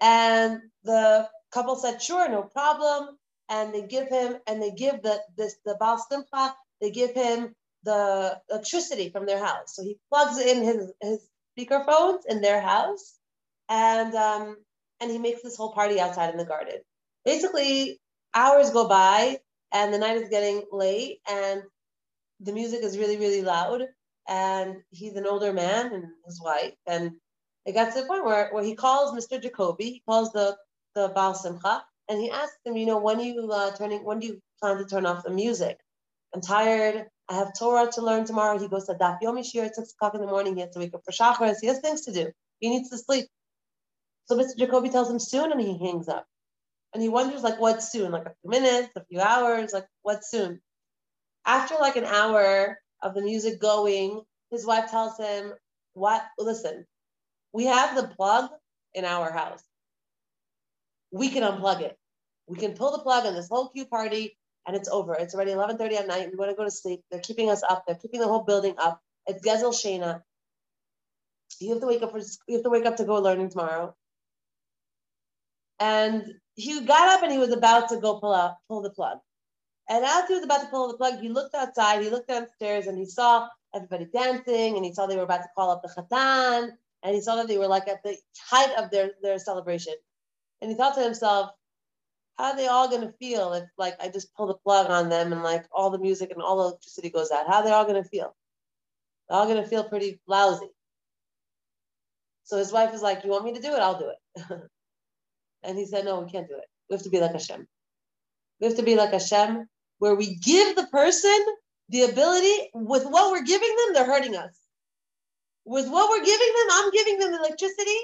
[0.00, 3.18] And the couple said, "Sure, no problem."
[3.50, 7.54] and they give him and they give the this the Baal Simcha, they give him
[7.82, 9.74] the electricity from their house.
[9.74, 13.18] So he plugs in his his speaker phones in their house,
[13.68, 14.56] and um,
[15.00, 16.76] and he makes this whole party outside in the garden.
[17.24, 18.00] Basically,
[18.32, 19.40] hours go by
[19.72, 21.62] and the night is getting late and
[22.40, 23.82] the music is really really loud
[24.28, 27.12] and he's an older man and his wife and
[27.66, 29.40] it got to the point where, where he calls Mr.
[29.40, 30.56] Jacoby, he calls the
[30.94, 34.26] the Baal Simcha, and he asked him, you know, when you uh, turning, when do
[34.26, 35.78] you plan to turn off the music?
[36.34, 37.06] I'm tired.
[37.28, 38.58] I have Torah to learn tomorrow.
[38.58, 40.56] He goes to Daf Yomi shiur at six o'clock in the morning.
[40.56, 41.58] He has to wake up for Shacharis.
[41.60, 42.32] He has things to do.
[42.58, 43.28] He needs to sleep.
[44.26, 44.56] So Mr.
[44.58, 46.26] Jacoby tells him soon, and he hangs up.
[46.92, 48.10] And he wonders, like, what soon?
[48.12, 50.60] Like a few minutes, a few hours, like what soon?
[51.46, 55.52] After like an hour of the music going, his wife tells him,
[55.94, 56.24] "What?
[56.38, 56.86] Listen,
[57.52, 58.50] we have the plug
[58.94, 59.62] in our house.
[61.12, 61.98] We can unplug it.
[62.46, 65.14] We can pull the plug on this whole Q party and it's over.
[65.14, 66.30] It's already 11.30 at night.
[66.30, 67.00] We want to go to sleep.
[67.10, 67.84] They're keeping us up.
[67.86, 69.00] They're keeping the whole building up.
[69.26, 70.22] It's Gezel Shena.
[71.60, 73.94] You have to wake up for you have to wake up to go learning tomorrow.
[75.80, 79.18] And he got up and he was about to go pull out, pull the plug.
[79.88, 82.86] And as he was about to pull the plug, he looked outside, he looked downstairs,
[82.86, 85.88] and he saw everybody dancing, and he saw they were about to call up the
[85.88, 86.70] chatan,
[87.02, 89.94] and he saw that they were like at the height of their, their celebration.
[90.60, 91.50] And he thought to himself,
[92.38, 95.08] how are they all going to feel if like I just pull the plug on
[95.08, 97.46] them and like all the music and all the electricity goes out?
[97.46, 98.34] How are they all going to feel?
[99.28, 100.70] They're all going to feel pretty lousy.
[102.44, 103.80] So his wife is like, you want me to do it?
[103.80, 104.60] I'll do it.
[105.62, 106.64] and he said, no, we can't do it.
[106.88, 107.66] We have to be like Hashem.
[108.60, 109.66] We have to be like Hashem,
[109.98, 111.38] where we give the person
[111.88, 114.56] the ability with what we're giving them, they're hurting us.
[115.64, 117.98] With what we're giving them, I'm giving them electricity,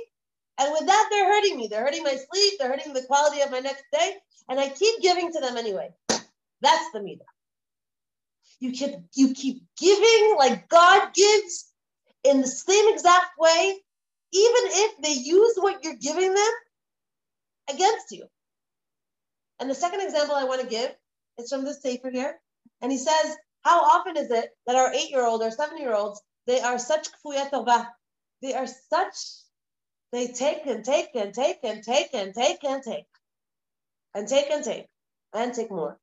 [0.58, 1.68] and with that, they're hurting me.
[1.68, 2.54] They're hurting my sleep.
[2.58, 4.16] They're hurting the quality of my next day.
[4.48, 5.90] And I keep giving to them anyway.
[6.08, 7.20] That's the midah.
[8.58, 11.70] You keep you keep giving like God gives
[12.24, 13.78] in the same exact way,
[14.32, 16.52] even if they use what you're giving them
[17.70, 18.26] against you.
[19.58, 20.94] And the second example I want to give
[21.38, 22.38] is from this Sefer here.
[22.82, 25.94] And he says, How often is it that our eight year old or seven year
[25.94, 27.08] olds, they are such
[28.42, 29.16] they are such,
[30.12, 33.06] they take and take and take and take and take and take
[34.14, 34.86] and take and take
[35.32, 35.98] and take more.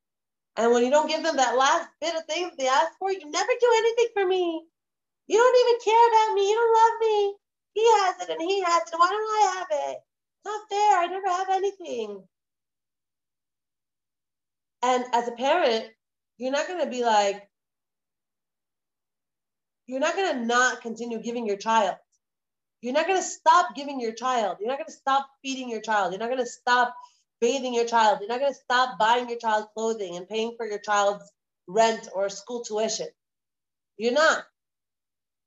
[0.56, 3.30] And when you don't give them that last bit of things they ask for, you
[3.30, 4.64] never do anything for me.
[5.28, 6.50] You don't even care about me.
[6.50, 7.36] You don't love me.
[7.74, 9.00] He has it and he has it.
[9.00, 9.98] Why don't I have it?
[10.46, 10.98] Not fair.
[11.00, 12.24] I never have anything.
[14.82, 15.86] And as a parent,
[16.38, 17.42] you're not going to be like,
[19.88, 21.96] you're not going to not continue giving your child.
[22.82, 24.58] You're not going to stop giving your child.
[24.60, 26.12] You're not going to stop feeding your child.
[26.12, 26.94] You're not going to stop
[27.40, 28.20] bathing your child.
[28.20, 31.30] You're not going to stop buying your child clothing and paying for your child's
[31.68, 33.08] rent or school tuition.
[33.98, 34.44] You're not.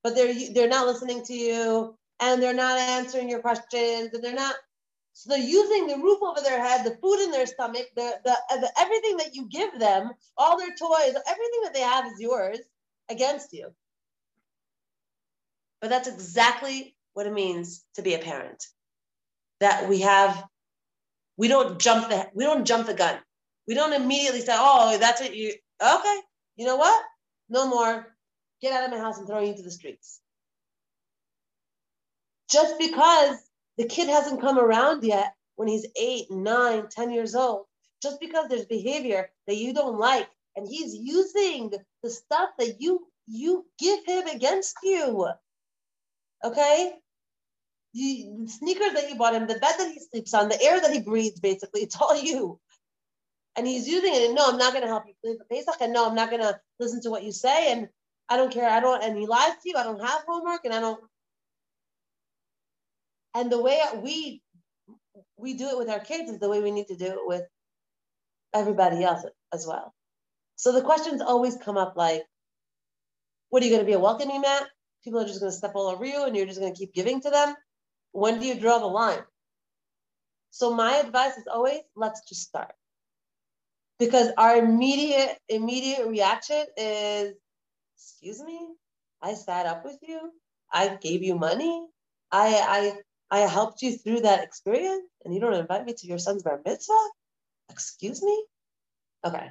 [0.02, 4.34] But they're they're not listening to you and they're not answering your questions and they're
[4.34, 4.54] not
[5.18, 8.36] so they're using the roof over their head, the food in their stomach, the, the,
[8.50, 12.58] the everything that you give them, all their toys, everything that they have is yours
[13.08, 13.72] against you.
[15.80, 18.62] But that's exactly what it means to be a parent.
[19.60, 20.44] That we have,
[21.38, 23.18] we don't jump the we don't jump the gun.
[23.66, 26.20] We don't immediately say, oh, that's what you okay.
[26.56, 27.02] You know what?
[27.48, 28.14] No more.
[28.60, 30.20] Get out of my house and throw you into the streets.
[32.50, 33.38] Just because
[33.78, 37.64] the kid hasn't come around yet when he's eight, nine, ten years old.
[38.02, 43.06] Just because there's behavior that you don't like, and he's using the stuff that you
[43.26, 45.28] you give him against you.
[46.44, 46.92] Okay?
[47.94, 50.92] The sneakers that you bought him, the bed that he sleeps on, the air that
[50.92, 52.60] he breathes, basically, it's all you.
[53.56, 55.80] And he's using it, and no, I'm not going to help you please the Pesach,
[55.80, 57.88] and no, I'm not going to listen to what you say, and
[58.28, 58.68] I don't care.
[58.68, 59.76] I don't, and he lies to you.
[59.76, 61.00] I don't have homework, and I don't,
[63.36, 64.42] and the way we
[65.36, 67.42] we do it with our kids is the way we need to do it with
[68.54, 69.94] everybody else as well.
[70.56, 72.22] So the questions always come up like,
[73.50, 74.64] what are you going to be a welcoming mat?
[75.04, 76.94] People are just going to step all over you and you're just going to keep
[76.94, 77.54] giving to them.
[78.12, 79.20] When do you draw the line?
[80.50, 82.72] So my advice is always let's just start.
[83.98, 87.34] Because our immediate immediate reaction is,
[87.96, 88.58] excuse me,
[89.20, 90.32] I sat up with you,
[90.72, 91.86] I gave you money,
[92.32, 96.18] I I I helped you through that experience and you don't invite me to your
[96.18, 96.94] son's bar mitzvah?
[97.70, 98.44] Excuse me?
[99.24, 99.50] Okay.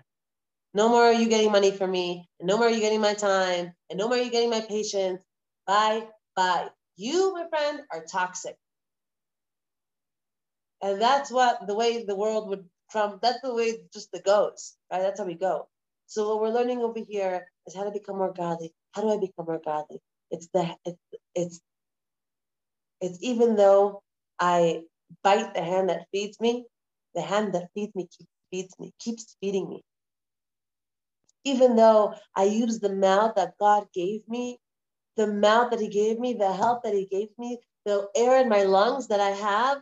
[0.73, 3.13] No more are you getting money from me, and no more are you getting my
[3.13, 5.23] time, and no more are you getting my patience.
[5.65, 6.67] Bye, bye.
[6.97, 8.57] You, my friend, are toxic.
[10.81, 14.75] And that's what the way the world would from that's the way just the goes,
[14.91, 15.01] right?
[15.01, 15.67] That's how we go.
[16.07, 18.73] So what we're learning over here is how to become more godly.
[18.91, 20.01] How do I become more godly?
[20.29, 20.99] It's the it's
[21.33, 21.61] it's
[23.05, 24.01] it's even though
[24.39, 24.83] I
[25.23, 26.65] bite the hand that feeds me,
[27.13, 29.83] the hand that feeds me keeps feeds me, keeps feeding me.
[31.43, 34.59] Even though I use the mouth that God gave me,
[35.17, 38.49] the mouth that He gave me, the health that He gave me, the air in
[38.49, 39.77] my lungs that I have,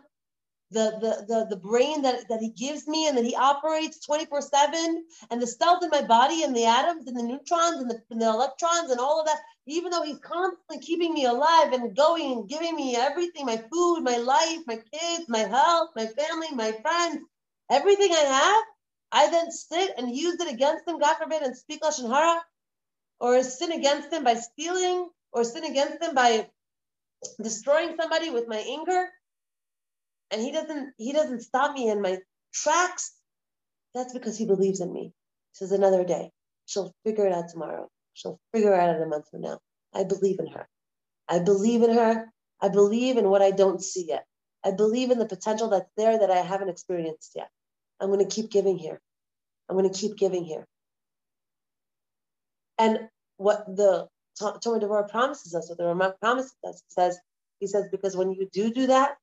[0.73, 4.41] the, the, the, the brain that, that he gives me and that he operates 24
[4.41, 8.01] 7 and the cells in my body and the atoms and the neutrons and the,
[8.12, 11.95] and the electrons and all of that even though he's constantly keeping me alive and
[11.95, 16.47] going and giving me everything my food, my life, my kids, my health, my family,
[16.53, 17.19] my friends,
[17.69, 18.63] everything I have,
[19.12, 22.41] I then sit and use it against him, God forbid, and speak Lashon Hara,
[23.19, 26.49] or sin against him by stealing, or sin against him by
[27.41, 29.07] destroying somebody with my anger.
[30.34, 32.17] And he doesn't, he does't stop me in my
[32.54, 33.13] tracks.
[33.93, 35.04] That's because he believes in me.
[35.04, 35.12] He
[35.54, 36.32] says another day.
[36.65, 37.88] She'll figure it out tomorrow.
[38.15, 39.60] She'll figure it out in a month from now.
[39.93, 40.67] I believe in her.
[41.30, 42.26] I believe in her.
[42.60, 44.26] I believe in what I don't see yet.
[44.65, 47.50] I believe in the potential that's there that I haven't experienced yet.
[48.00, 49.00] I'm going to keep giving here.
[49.69, 50.65] I'm going to keep giving here.
[52.80, 54.08] And what the
[54.41, 57.19] Tomer Devorah promises us, what the Ramak promises us, says,
[57.60, 59.15] he says, because when you do do that,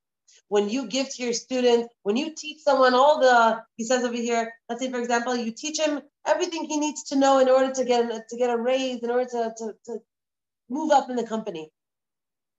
[0.49, 4.17] when you give to your student, when you teach someone all the, he says over
[4.17, 7.73] here, let's say for example, you teach him everything he needs to know in order
[7.73, 9.99] to get to get a raise, in order to, to, to
[10.69, 11.71] move up in the company,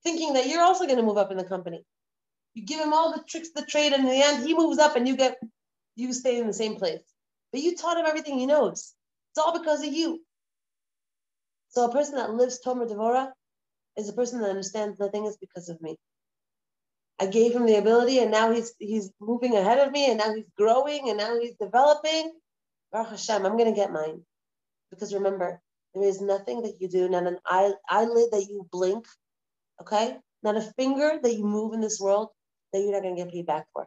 [0.02, 1.84] thinking that you're also going to move up in the company.
[2.54, 4.78] You give him all the tricks of the trade, and in the end, he moves
[4.78, 5.38] up, and you get
[5.96, 7.02] you stay in the same place.
[7.52, 8.94] But you taught him everything he knows.
[9.30, 10.20] It's all because of you.
[11.68, 13.30] So a person that lives Tomer Devorah
[13.96, 15.96] is a person that understands nothing is because of me.
[17.20, 20.34] I gave him the ability, and now he's he's moving ahead of me, and now
[20.34, 22.32] he's growing, and now he's developing.
[22.92, 24.22] Baruch Hashem, I'm gonna get mine,
[24.90, 25.60] because remember,
[25.94, 29.06] There is nothing that you do, not an eye, eyelid that you blink,
[29.80, 30.16] okay?
[30.42, 32.28] Not a finger that you move in this world
[32.72, 33.86] that you're not going to get paid back for.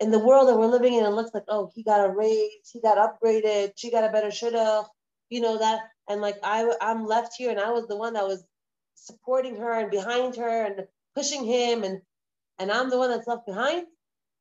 [0.00, 2.70] In the world that we're living in, it looks like, oh, he got a raise,
[2.72, 4.86] he got upgraded, she got a better shidduch,
[5.28, 5.80] you know that.
[6.08, 8.44] And like I, I'm left here, and I was the one that was
[8.94, 12.00] supporting her and behind her and pushing him, and
[12.62, 13.86] and I'm the one that's left behind.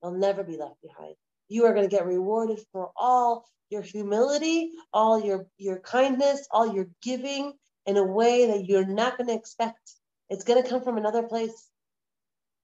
[0.03, 1.15] I'll never be left behind.
[1.49, 6.73] You are going to get rewarded for all your humility, all your your kindness, all
[6.73, 7.53] your giving
[7.85, 9.93] in a way that you're not going to expect.
[10.29, 11.67] It's going to come from another place.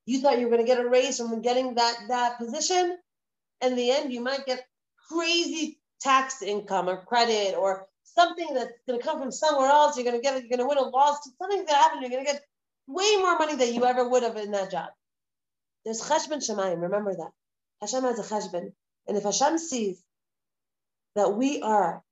[0.06, 2.98] You thought you were going to get a raise from getting that that position.
[3.62, 4.66] In the end, you might get
[5.10, 9.98] crazy tax income or credit or something that's going to come from somewhere else.
[9.98, 11.34] You're going to get, you're going to win a lawsuit.
[11.38, 12.02] Something's going to happen.
[12.02, 12.44] You're going to get
[12.88, 14.90] way more money than you ever would have in that job.
[15.88, 16.82] There's cheshbon shemayim.
[16.82, 17.32] Remember that.
[17.80, 18.74] Hashem has a cheshbon.
[19.08, 20.04] And if Hashem sees
[21.16, 22.04] that we are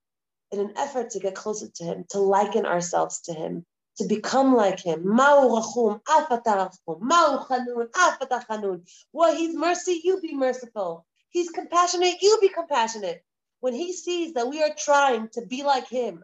[0.54, 3.66] in an effort to get closer to Him, to liken ourselves to Him,
[3.98, 8.90] to become like Him, ma'u rachum, afata rachum, ma'u chanun, afata chanun.
[9.12, 11.06] Well, He's mercy, you be merciful.
[11.32, 13.26] He's compassionate, you be compassionate
[13.66, 16.24] when he sees that we are trying to be like him,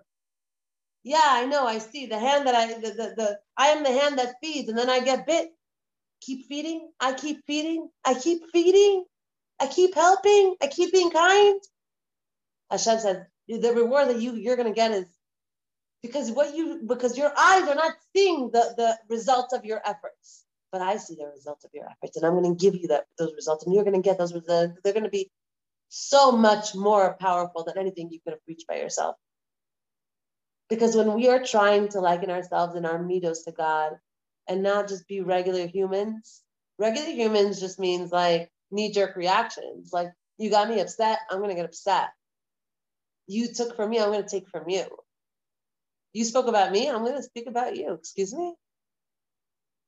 [1.04, 3.92] yeah, I know, I see the hand that I, the, the, the, I am the
[3.92, 5.52] hand that feeds, and then I get bit.
[6.22, 9.06] Keep feeding, I keep feeding, I keep feeding,
[9.60, 11.62] I keep helping, I keep being kind.
[12.70, 15.06] Hashem says, the reward that you, you're to get is
[16.02, 20.46] because what you, because your eyes are not seeing the, the result of your efforts
[20.72, 23.34] but I see the result of your efforts, and I'm to give you that those
[23.36, 24.80] results, and you're to get those results.
[24.84, 25.30] They're to be
[25.90, 29.18] so much more powerful than anything you could have reached by yourself.
[30.70, 33.98] Because when we are trying to liken ourselves and our mitos to God
[34.52, 36.42] and not just be regular humans,
[36.78, 39.92] regular humans just means like knee jerk reactions.
[39.94, 42.10] Like, you got me upset, I'm going to get upset.
[43.28, 44.84] You took from me, I'm going to take from you.
[46.12, 47.94] You spoke about me, I'm going to speak about you.
[47.94, 48.54] Excuse me?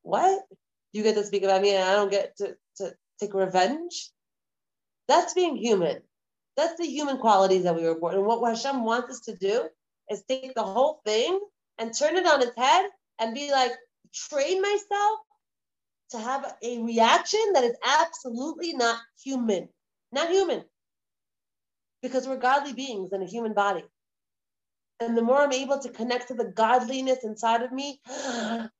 [0.00, 0.42] What?
[0.92, 4.10] You get to speak about me and I don't get to, to take revenge?
[5.08, 5.98] That's being human.
[6.56, 8.14] That's the human qualities that we were born.
[8.14, 9.68] And what Hashem wants us to do
[10.08, 11.38] is take the whole thing
[11.76, 13.72] and turn it on its head and be like,
[14.14, 15.18] train myself
[16.10, 19.68] to have a reaction that is absolutely not human.
[20.12, 20.64] Not human.
[22.02, 23.84] Because we're godly beings in a human body.
[25.00, 28.70] And the more I'm able to connect to the godliness inside of me, the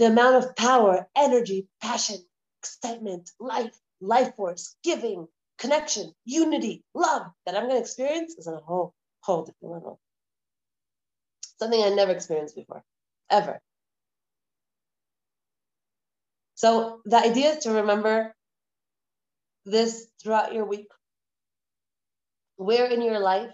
[0.00, 2.18] amount of power, energy, passion,
[2.60, 8.54] excitement, life life force, giving, connection, unity, love that I'm going to experience is on
[8.54, 10.00] a whole, whole different level.
[11.58, 12.82] Something I never experienced before,
[13.30, 13.60] ever.
[16.62, 18.32] So the idea is to remember
[19.64, 20.86] this throughout your week.
[22.54, 23.50] Where in your life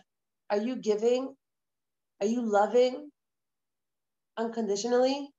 [0.50, 1.34] are you giving?
[2.20, 3.10] Are you loving
[4.36, 5.30] unconditionally?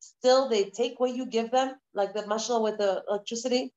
[0.00, 3.72] Still, they take what you give them, like the mashal with the electricity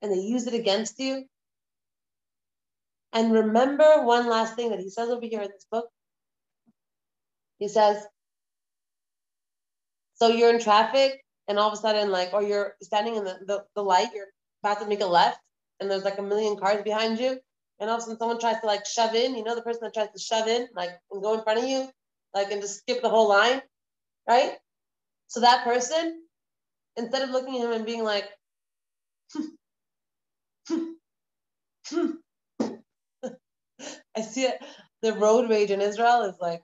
[0.00, 1.24] and they use it against you.
[3.12, 5.90] And remember one last thing that he says over here in this book.
[7.58, 8.02] He says,
[10.14, 13.36] so you're in traffic and all of a sudden, like, or you're standing in the,
[13.44, 14.28] the, the light, you're
[14.62, 15.40] about to make a left,
[15.80, 17.40] and there's like a million cars behind you,
[17.80, 19.80] and all of a sudden someone tries to like shove in, you know, the person
[19.82, 21.88] that tries to shove in, like, and go in front of you,
[22.32, 23.60] like, and just skip the whole line,
[24.28, 24.52] right?
[25.26, 26.22] So that person,
[26.96, 28.28] instead of looking at him and being like,
[34.16, 34.62] I see it.
[35.02, 36.62] The road rage in Israel is like,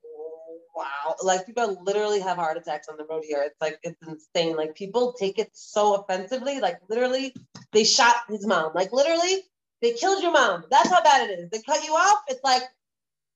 [0.77, 1.17] wow.
[1.23, 3.43] Like people literally have heart attacks on the road here.
[3.45, 4.57] It's like, it's insane.
[4.57, 6.61] Like people take it so offensively.
[6.61, 7.35] Like literally,
[7.73, 8.73] they shot his mom.
[8.75, 9.43] Like literally,
[9.83, 10.65] they killed your mom.
[10.71, 11.51] That's how bad it is.
[11.51, 12.23] They cut you off.
[12.29, 12.63] It's like,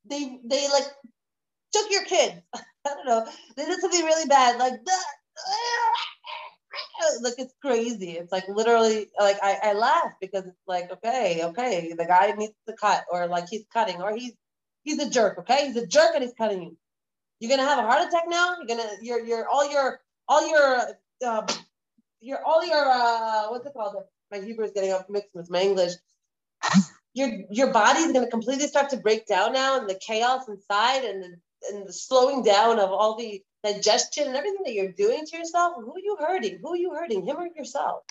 [0.08, 0.86] they, they like
[1.72, 2.42] took your kid.
[2.54, 3.26] I don't know.
[3.56, 4.58] They did something really bad.
[4.58, 5.04] Like, that
[7.22, 8.12] like it's crazy.
[8.12, 12.54] It's like literally like I, I laugh because it's like, okay, okay, the guy needs
[12.68, 14.32] to cut, or like he's cutting, or he's
[14.82, 15.66] he's a jerk, okay?
[15.66, 16.76] He's a jerk and he's cutting you.
[17.40, 18.56] You're gonna have a heart attack now?
[18.56, 20.94] You're gonna your your all your all your
[21.26, 21.46] uh,
[22.20, 23.96] your all your uh what's it called?
[24.30, 25.94] My Hebrew is getting mixed with my English.
[27.14, 31.22] Your your body's gonna completely start to break down now, and the chaos inside, and
[31.22, 31.36] the,
[31.72, 35.74] and the slowing down of all the digestion and everything that you're doing to yourself,
[35.76, 36.58] who are you hurting?
[36.62, 37.26] Who are you hurting?
[37.26, 38.04] Him or yourself?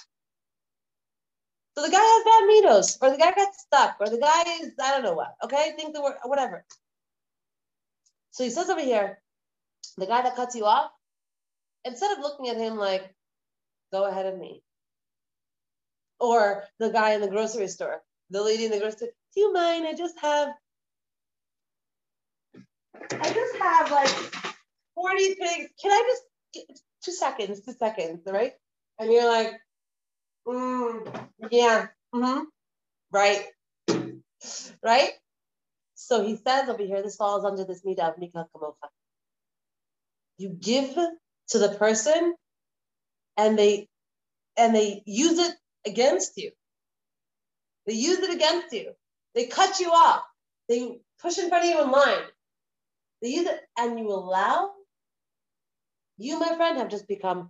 [1.78, 4.74] So the guy has bad mitos, or the guy got stuck, or the guy is,
[4.84, 5.72] I don't know what, okay?
[5.78, 6.66] Think the word, whatever.
[8.32, 9.20] So he says over here,
[9.98, 10.92] the guy that cuts you off,
[11.86, 13.14] instead of looking at him like,
[13.92, 14.62] go ahead of me.
[16.20, 19.54] Or the guy in the grocery store, the lady in the grocery store, do you
[19.54, 19.88] mind?
[19.88, 20.50] I just have
[23.12, 24.56] I just have like
[24.96, 25.70] 40 things.
[25.82, 26.24] Can I just
[27.04, 28.54] two seconds, two seconds, right?
[29.00, 29.54] And you're like,
[30.48, 32.44] mm, yeah, mm-hmm,
[33.12, 33.46] right,
[34.84, 35.12] right?
[36.02, 38.88] So he says over here, this falls under this midah of Mi Kel Kamocha.
[40.38, 42.34] You give to the person
[43.36, 43.90] and they
[44.58, 45.54] and they use it
[45.86, 46.52] against you.
[47.86, 48.94] They use it against you.
[49.36, 50.24] They cut you off.
[50.70, 52.28] They push in front of you in line.
[53.22, 54.72] They use it and you allow.
[56.18, 57.50] You, my friend, have just become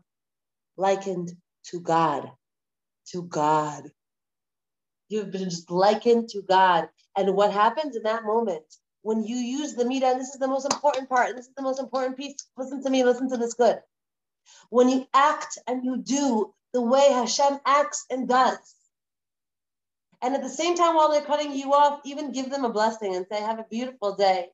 [0.76, 1.34] likened
[1.66, 2.32] to God.
[3.12, 3.92] To God.
[5.10, 6.90] You've been just likened to God.
[7.18, 8.64] And what happens in that moment
[9.02, 11.64] when you use the midah, and this is the most important part, this is the
[11.64, 12.36] most important piece.
[12.58, 13.80] Listen to me, listen to this good.
[14.70, 18.76] When you act and you do the way Hashem acts and does,
[20.22, 23.16] and at the same time, while they're cutting you off, even give them a blessing
[23.16, 24.50] and say, Have a beautiful day.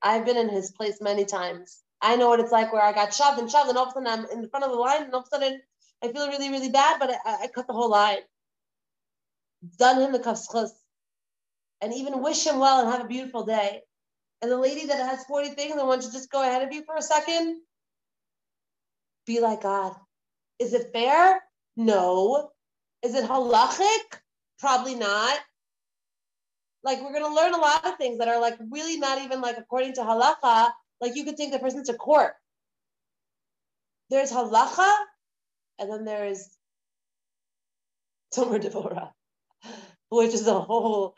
[0.00, 1.82] I've been in his place many times.
[2.00, 3.92] I know what it's like where I got shoved and shoved, and all of a
[3.92, 5.60] sudden I'm in the front of the line, and all of a sudden
[6.02, 8.18] I feel really, really bad, but I, I cut the whole line.
[9.78, 10.70] Done him the kafschus.
[11.80, 13.82] And even wish him well and have a beautiful day.
[14.42, 16.84] And the lady that has 40 things and wants to just go ahead of you
[16.84, 17.60] for a second,
[19.26, 19.94] be like God.
[20.58, 21.42] Is it fair?
[21.76, 22.50] No.
[23.02, 24.20] Is it halachic?
[24.58, 25.38] Probably not.
[26.82, 29.58] Like we're gonna learn a lot of things that are like really not even like
[29.58, 30.70] according to halacha.
[31.00, 32.32] Like you could take the person to court.
[34.08, 34.94] There's halacha,
[35.78, 36.48] and then there's
[38.34, 39.10] Tomer Devorah,
[40.10, 41.16] which is a whole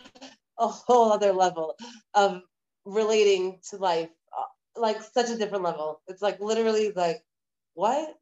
[0.58, 1.76] a whole other level
[2.14, 2.42] of
[2.84, 6.00] relating to life, uh, like such a different level.
[6.08, 7.22] It's like literally like,
[7.74, 8.14] what?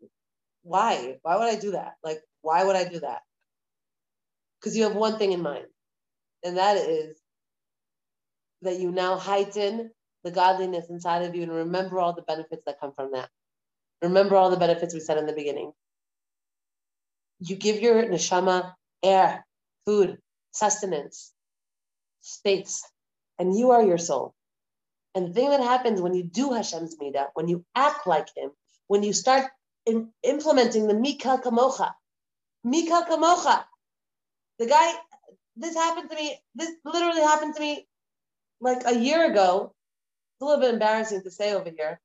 [0.63, 1.19] Why?
[1.23, 1.95] Why would I do that?
[2.05, 3.21] Like, why would I do that?
[4.61, 5.67] Because you have one thing in mind,
[6.45, 7.17] and that is
[8.63, 9.91] that you now heighten
[10.25, 13.29] the godliness inside of you and remember all the benefits that come from that.
[14.03, 15.73] Remember all the benefits we said in the beginning.
[17.41, 18.75] You give your neshama
[19.05, 19.46] air,
[19.87, 20.19] food,
[20.53, 21.33] sustenance,
[22.21, 22.83] space,
[23.39, 24.35] and you are your soul.
[25.15, 28.51] And the thing that happens when you do Hashem's midah, when you act like Him,
[28.89, 29.47] when you start
[29.87, 31.93] in, implementing the Mi Kel Kamocha,
[32.65, 33.65] Mi Kel Kamocha,
[34.59, 34.93] the guy,
[35.57, 37.87] this happened to me, this literally happened to me
[38.61, 39.73] like a year ago.
[40.35, 42.01] It's a little bit embarrassing to say over here.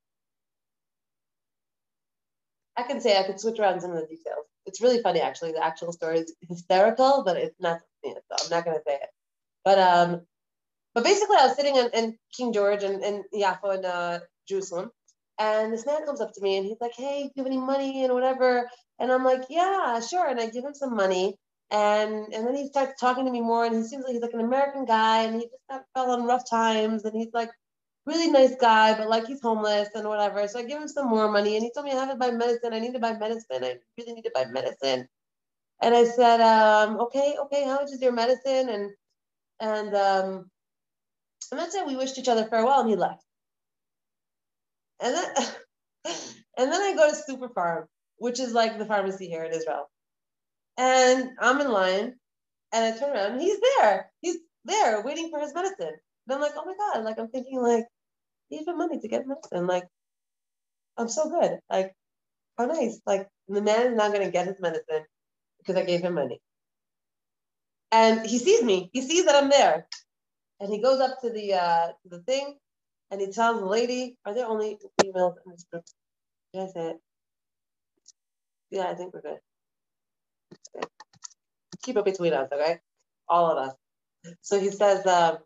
[2.77, 4.45] I can say I could switch around some of the details.
[4.65, 5.53] It's really funny, actually.
[5.53, 7.79] The actual story is hysterical, but it's not.
[8.03, 9.09] so I'm not going to say it.
[9.65, 10.21] But um,
[10.93, 14.91] but basically, I was sitting in, in King George and in Yaffo in uh, Jerusalem,
[15.39, 17.57] and this man comes up to me and he's like, "Hey, do you have any
[17.57, 21.37] money and whatever?" And I'm like, "Yeah, sure." And I give him some money,
[21.71, 24.33] and and then he starts talking to me more, and he seems like he's like
[24.33, 27.49] an American guy, and he just got, fell on rough times, and he's like
[28.05, 30.47] really nice guy, but like he's homeless and whatever.
[30.47, 32.31] So I give him some more money, and he told me I have to buy
[32.31, 32.73] medicine.
[32.73, 33.63] I need to buy medicine.
[33.63, 35.07] I really need to buy medicine.
[35.81, 38.69] And I said, um, okay, okay, how much is your medicine?
[38.69, 38.91] And
[39.59, 40.51] and um,
[41.51, 41.87] and that's it.
[41.87, 43.23] We wished each other farewell, and he left.
[44.99, 45.35] And then
[46.57, 47.85] and then I go to Super-Pharm,
[48.17, 49.89] which is like the pharmacy here in Israel.
[50.77, 52.15] And I'm in line,
[52.73, 54.11] and I turn around, and he's there.
[54.21, 55.95] He's there waiting for his medicine.
[56.27, 57.03] And I'm like, oh my god!
[57.03, 57.85] Like I'm thinking, like,
[58.49, 59.67] he even money to get medicine.
[59.67, 59.87] Like,
[60.97, 61.59] I'm so good.
[61.69, 61.93] Like,
[62.57, 63.01] how nice.
[63.05, 65.05] Like the man is not gonna get his medicine
[65.59, 66.39] because I gave him money.
[67.91, 68.89] And he sees me.
[68.93, 69.87] He sees that I'm there.
[70.59, 72.57] And he goes up to the uh, to the thing
[73.11, 75.83] and he tells the lady, are there only females in this group?
[76.53, 76.93] Did I say?
[78.71, 79.39] Yeah, I think we're good.
[80.75, 80.87] Okay.
[81.83, 82.79] Keep it between us, okay?
[83.27, 83.75] All of us.
[84.41, 85.39] So he says, um,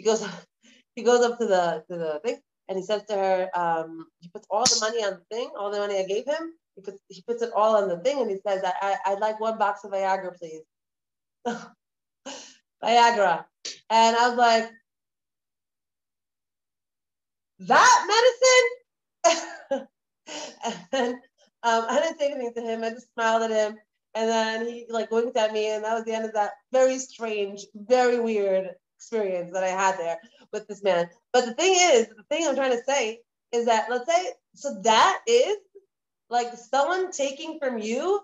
[0.00, 0.24] he goes
[0.96, 4.28] he goes up to the to the thing and he says to her, um, he
[4.28, 7.00] puts all the money on the thing, all the money I gave him, he puts
[7.08, 9.58] he puts it all on the thing and he says, I, I I'd like one
[9.58, 10.62] box of Viagra, please.
[12.82, 13.44] Viagra.
[13.90, 14.70] And I was like,
[17.60, 18.06] that
[19.22, 19.88] medicine?
[20.92, 21.14] and
[21.62, 22.84] um, I didn't say anything to him.
[22.84, 23.76] I just smiled at him.
[24.14, 26.98] And then he like winked at me, and that was the end of that very
[26.98, 28.70] strange, very weird
[29.00, 30.18] experience that I had there
[30.52, 31.08] with this man.
[31.32, 33.20] But the thing is, the thing I'm trying to say
[33.50, 35.56] is that let's say so that is
[36.28, 38.20] like someone taking from you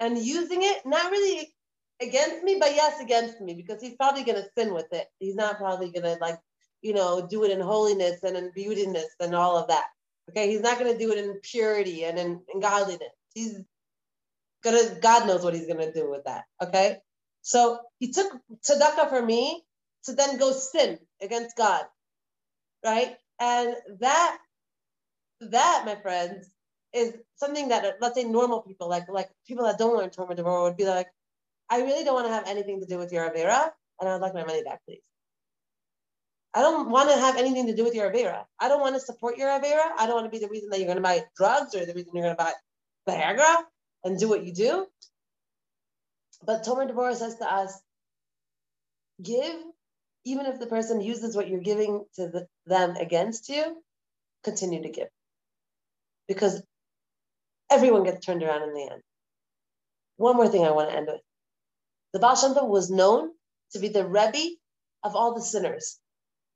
[0.00, 1.54] and using it, not really
[2.00, 5.06] against me, but yes, against me, because he's probably going to sin with it.
[5.20, 6.38] He's not probably going to like,
[6.82, 9.84] you know, do it in holiness and in beautiness and all of that.
[10.30, 13.12] Okay, he's not going to do it in purity and in, in godliness.
[13.34, 13.58] He's
[14.64, 16.44] gonna, God knows what he's going to do with that.
[16.62, 16.96] Okay,
[17.42, 18.32] so he took
[18.66, 19.62] tzedakah for me
[20.04, 21.84] to then go sin against God,
[22.84, 23.16] right?
[23.40, 24.38] And that,
[25.40, 26.48] that, my friends,
[26.92, 30.62] is something that let's say normal people, like like people that don't learn Tomer Devorah
[30.64, 31.08] would be like,
[31.68, 34.22] I really don't want to have anything to do with your Avera, and I would
[34.22, 35.02] like my money back, please.
[36.54, 38.44] I don't want to have anything to do with your Avera.
[38.60, 39.82] I don't want to support your Avera.
[39.98, 41.94] I don't want to be the reason that you're going to buy drugs or the
[41.94, 42.52] reason you're going to buy
[43.08, 43.56] Viagra
[44.04, 44.86] and do what you do.
[46.46, 47.80] But Tomer Devorah says to us,
[49.20, 49.56] give,
[50.24, 53.82] even if the person uses what you're giving to the, them against you,
[54.42, 55.08] continue to give.
[56.28, 56.62] Because
[57.70, 59.02] everyone gets turned around in the end.
[60.16, 61.20] One more thing I want to end with.
[62.12, 63.30] The Baal Shem Tov was known
[63.72, 64.56] to be the Rebbe
[65.02, 65.98] of all the sinners.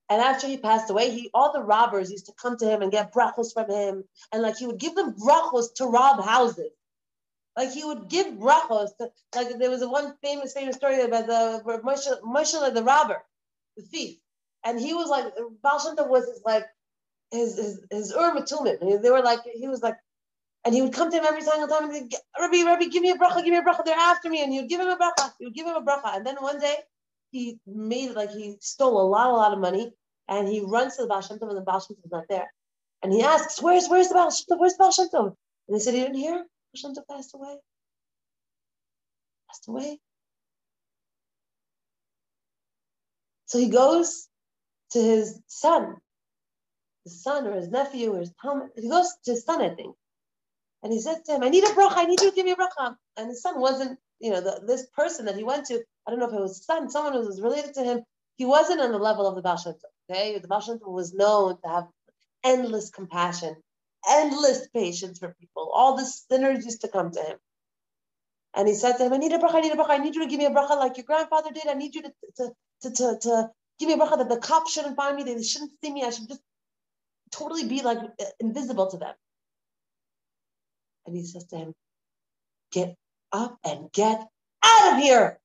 [0.09, 2.91] And after he passed away, he all the robbers used to come to him and
[2.91, 6.71] get brachos from him, and like he would give them brachos to rob houses.
[7.57, 8.97] Like he would give brachos.
[8.99, 13.23] To, like there was a one famous famous story about the Moshe, Moshe the robber,
[13.79, 14.19] the thief,
[14.65, 16.67] and he was like Baal Shem Tov was his like
[17.31, 18.35] his his his Ur
[19.03, 19.97] They were like he was like
[20.65, 23.11] and he would come to him every single time and he'd, Rabbi, Rabbi, give me
[23.11, 23.85] a bracha, give me a bracha.
[23.85, 24.43] They're after me.
[24.43, 25.33] And he would give him a bracha.
[25.39, 26.17] He would give him a bracha.
[26.17, 26.77] And then one day
[27.31, 29.93] he made it like he stole a lot, a lot of money.
[30.29, 32.25] And he runs to the Baal Shem Tov and the Baal Shem Tov is not
[32.29, 32.53] there.
[33.03, 34.61] And he asks, Where's where's the Baal Shem Tov?
[34.61, 35.35] Where's the Baal Shem Tov?
[35.69, 36.35] And he said, He didn't hear?
[36.35, 37.57] Baal Shem Tov passed away.
[39.49, 39.99] Passed away.
[43.49, 44.29] So he goes
[44.93, 45.97] to his son,
[47.05, 48.69] his son or his nephew or his talmid.
[48.77, 49.97] He goes to his son, I think.
[50.83, 52.53] And he said to him, I need a bracha, I need you to give me
[52.53, 52.97] a bracha.
[53.17, 56.21] And his son wasn't, you know, the, this person that he went to, I don't
[56.21, 58.03] know if it was his son, someone who was related to him,
[58.37, 59.59] he wasn't on the level of the Baal
[60.11, 60.39] okay?
[60.39, 61.89] The Baal was known to have
[62.45, 63.57] endless compassion,
[64.09, 65.71] endless patience for people.
[65.75, 67.39] All the sinners used to come to him.
[68.55, 70.15] And he said to him, I need a bracha, I need a bracha, I need
[70.15, 71.67] you to give me a bracha like your grandfather did.
[71.67, 72.53] I need you to, to,
[72.83, 75.73] to, to, to give me a bracha that the cops shouldn't find me, they shouldn't
[75.83, 76.43] see me, I should just
[77.31, 77.99] totally be like
[78.41, 79.15] invisible to them.
[81.07, 81.75] And he says to him,
[82.71, 82.97] Get
[83.33, 84.27] up and get
[84.63, 85.39] out of here.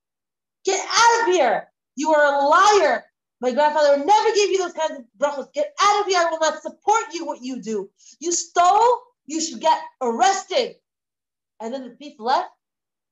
[0.65, 1.67] Get out of here.
[1.95, 3.03] You are a liar.
[3.39, 5.51] My grandfather never gave you those kinds of brachos.
[5.53, 6.19] Get out of here.
[6.19, 7.89] I will not support you what you do.
[8.19, 10.75] You stole, you should get arrested.
[11.59, 12.49] And then the thief left,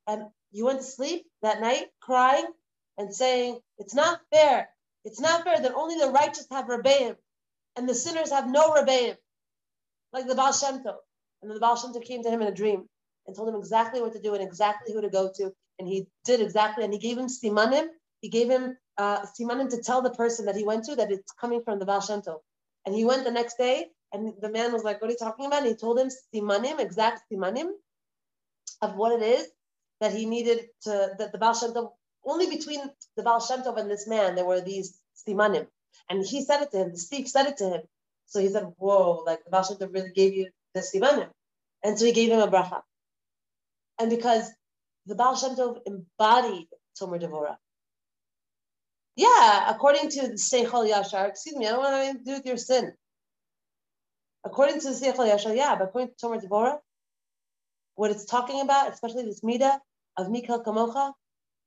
[0.08, 2.46] and you went to sleep that night crying
[2.98, 4.70] and saying, It's not fair.
[5.04, 7.16] It's not fair that only the righteous have Rebbeim
[7.76, 9.16] and the sinners have no Rebbeim,
[10.14, 10.98] like the Baal Shem Tov.
[11.42, 12.88] And then the Baal Shem Tov came to him in a dream
[13.26, 15.52] and told him exactly what to do and exactly who to go to.
[15.80, 17.88] And he did exactly, and he gave him simanim.
[18.20, 21.32] He gave him uh, simanim to tell the person that he went to that it's
[21.42, 22.42] coming from the Baal Shem Tov.
[22.86, 25.48] And he went the next day, and the man was like, "What are you talking
[25.48, 27.70] about?" And he told him simanim, exact simanim,
[28.84, 29.48] of what it is
[30.02, 31.14] that he needed to.
[31.18, 31.94] That the Baal Shem Tov,
[32.26, 32.82] only between
[33.16, 34.98] the Baal Shem Tov and this man, there were these
[35.28, 35.68] simanim.
[36.10, 36.92] And he said it to him.
[36.92, 37.82] The thief said it to him.
[38.28, 39.24] So he said, "Whoa!
[39.26, 41.30] Like the Baal Shem Tov really gave you the simanim.
[41.84, 42.82] And so he gave him a bracha.
[44.00, 44.50] And because
[45.06, 46.68] the Baal Shem Tov embodied
[47.00, 47.58] Tomer Devorah.
[49.16, 52.46] Yeah, according to the Seichel Yashar, excuse me, I don't want anything to do with
[52.46, 52.94] your sin.
[54.46, 56.78] According to the Seichel Yashar, yeah, but according to Tomer Devorah,
[57.96, 59.78] what it's talking about, especially this midah
[60.18, 61.14] of Mi Kel Kamocha,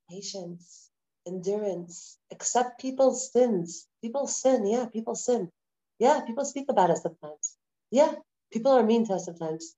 [0.09, 0.89] patience,
[1.27, 3.87] endurance, accept people's sins.
[4.01, 5.51] People sin, yeah, people sin.
[5.99, 7.57] Yeah, people speak about us sometimes.
[7.91, 8.13] Yeah,
[8.51, 9.75] People are mean to us sometimes.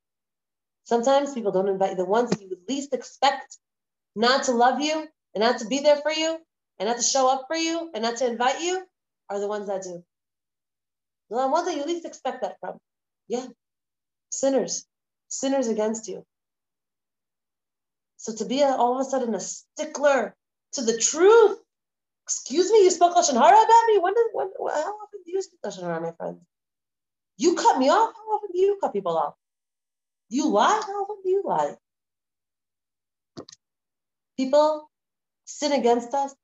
[0.85, 1.97] Sometimes people don't invite you.
[1.97, 3.57] The ones you would least expect
[4.15, 6.37] not to love you and not to be there for you
[6.79, 8.85] and not to show up for you and not to invite you
[9.29, 10.03] are the ones that do.
[11.29, 12.77] The ones that you least expect that from.
[13.27, 13.47] Yeah.
[14.31, 14.85] Sinners.
[15.29, 16.25] Sinners against you.
[18.17, 20.35] So to be a, all of a sudden a stickler
[20.73, 21.59] to the truth.
[22.25, 23.99] Excuse me, you spoke Lashon Hara about me?
[23.99, 26.39] When did, when, how often do you speak Lashon Hara, my friend?
[27.37, 28.13] You cut me off.
[28.15, 29.35] How often do you cut people off?
[30.29, 30.81] You lie.
[30.85, 31.75] How often do you lie?
[34.37, 34.89] People
[35.45, 36.35] sin against us,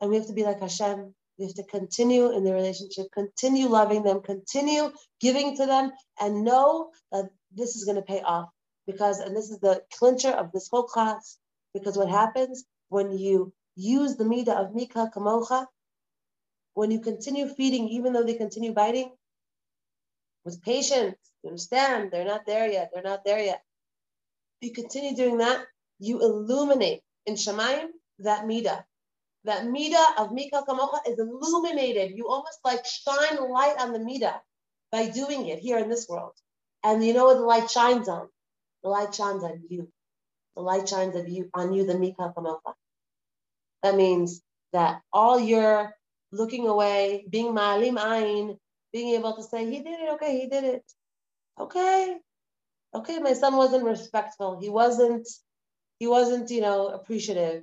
[0.00, 1.14] and we have to be like Hashem.
[1.38, 6.44] We have to continue in the relationship, continue loving them, continue giving to them, and
[6.44, 8.48] know that this is going to pay off.
[8.88, 11.38] Because, and this is the clincher of this whole class,
[11.74, 15.66] because what happens when you use the midah of Mi Kel Kamocha,
[16.72, 19.12] when you continue feeding, even though they continue biting,
[20.44, 21.16] with patience.
[21.42, 22.10] You understand?
[22.10, 22.90] They're not there yet.
[22.92, 23.62] They're not there yet.
[24.62, 25.60] You continue doing that,
[25.98, 27.88] you illuminate in Shemayim
[28.20, 28.84] that midah.
[29.44, 32.16] That midah of Mi Kel Kamocha is illuminated.
[32.16, 34.40] You almost like shine light on the midah
[34.90, 36.32] by doing it here in this world.
[36.82, 38.28] And you know what the light shines on?
[38.82, 39.88] The light shines on you.
[40.56, 42.74] The light shines on you, on you, the Mi Kel Kamocha.
[43.82, 45.94] That means that all your
[46.32, 48.58] looking away, being ma'alim ayin,
[48.92, 50.84] being able to say, he did it, okay, he did it.
[51.58, 52.18] Okay.
[52.94, 54.58] Okay, my son wasn't respectful.
[54.60, 55.28] He wasn't,
[55.98, 57.62] he wasn't, you know, appreciative.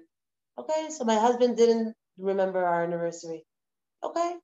[0.57, 3.43] Okay, so my husband didn't remember our anniversary.
[4.03, 4.35] Okay.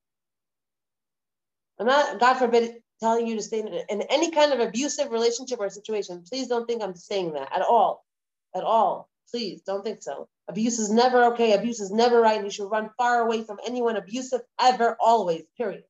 [1.80, 5.70] I'm not, God forbid, telling you to stay in, any kind of abusive relationship or
[5.70, 6.24] situation.
[6.28, 8.06] Please don't think I'm saying that at all.
[8.56, 9.10] At all.
[9.32, 10.28] Please don't think so.
[10.47, 11.54] Abuse is never okay.
[11.54, 12.43] Abuse is never right.
[12.43, 15.84] You should run far away from anyone abusive ever, always, period.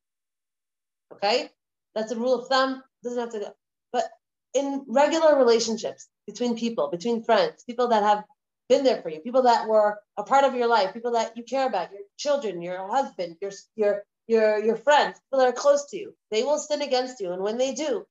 [1.14, 1.50] Okay?
[1.96, 2.84] That's a rule of thumb.
[3.04, 3.54] Doesn't have to go.
[3.92, 4.06] But
[4.54, 8.24] in regular relationships between people, between friends, people that have
[8.70, 11.44] been there for you, people that were a part of your life, people that you
[11.44, 15.86] care about, your children, your husband, your your your your friends, people that are close
[15.90, 17.32] to you, they will sin against you.
[17.32, 18.06] And when they do,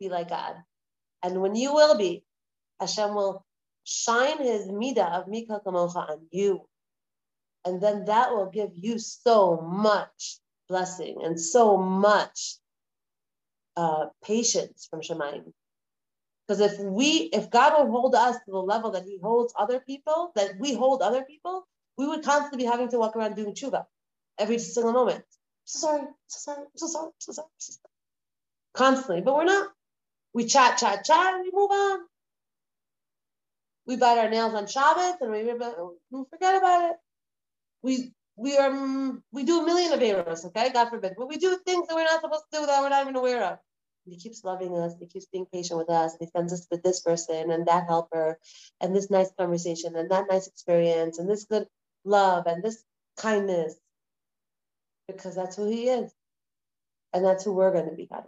[0.00, 0.56] be like God.
[1.22, 2.24] And when you will be,
[2.80, 3.44] Hashem will
[3.84, 6.66] shine his midah of Mi Kel Kamocha on you.
[7.64, 10.38] And then that will give you so much
[10.68, 12.56] blessing and so much
[13.76, 15.52] uh, patience from Shemaim.
[16.46, 19.78] Because if we, if God will hold us to the level that He holds other
[19.78, 23.54] people, that we hold other people, we would constantly be having to walk around doing
[23.54, 23.84] tshuva
[24.42, 25.24] every single moment.
[25.64, 27.92] So sorry, so sorry, so sorry, so sorry, so sorry.
[28.74, 29.68] Constantly, but we're not.
[30.34, 32.00] We chat, chat, chat, and we move on.
[33.86, 36.96] We bite our nails on Shabbos and we, we forget about it.
[37.82, 38.72] We we are
[39.32, 40.70] we do a million of errors, okay?
[40.70, 41.14] God forbid.
[41.18, 43.44] But we do things that we're not supposed to do that we're not even aware
[43.44, 43.58] of.
[44.06, 46.82] he keeps loving us, he keeps being patient with us, and he sends us with
[46.82, 48.38] this person and that helper
[48.80, 51.66] and this nice conversation and that nice experience and this good
[52.04, 52.82] love and this
[53.16, 53.74] kindness.
[55.08, 56.12] Because that's who he is.
[57.12, 58.24] And that's who we're going to be, God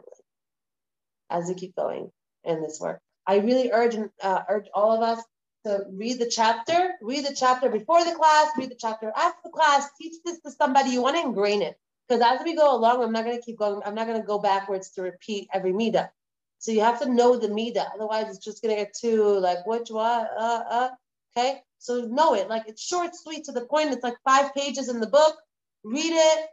[1.30, 2.10] as we keep going
[2.44, 3.00] in this work.
[3.26, 5.24] I really urge uh, urge all of us
[5.64, 9.50] to read the chapter, read the chapter before the class, read the chapter after the
[9.50, 10.90] class, teach this to somebody.
[10.90, 11.76] You want to ingrain it.
[12.06, 14.26] Because as we go along, I'm not going to keep going, I'm not going to
[14.26, 16.10] go backwards to repeat every mida.
[16.58, 17.86] So you have to know the mida.
[17.94, 20.30] Otherwise, it's just going to get too like, which what?
[20.38, 20.88] Uh, uh.
[21.36, 21.62] Okay.
[21.78, 22.48] So know it.
[22.48, 23.92] Like it's short, sweet, to the point.
[23.92, 25.34] It's like five pages in the book.
[25.82, 26.48] Read it,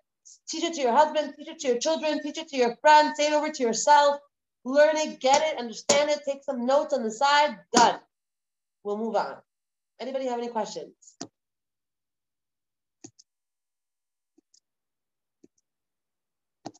[0.47, 3.17] teach it to your husband, teach it to your children, teach it to your friends,
[3.17, 4.17] say it over to yourself.
[4.63, 7.57] Learn it, get it, understand it, take some notes on the side.
[7.73, 7.99] Done.
[8.83, 9.37] We'll move on.
[9.99, 10.93] Anybody have any questions?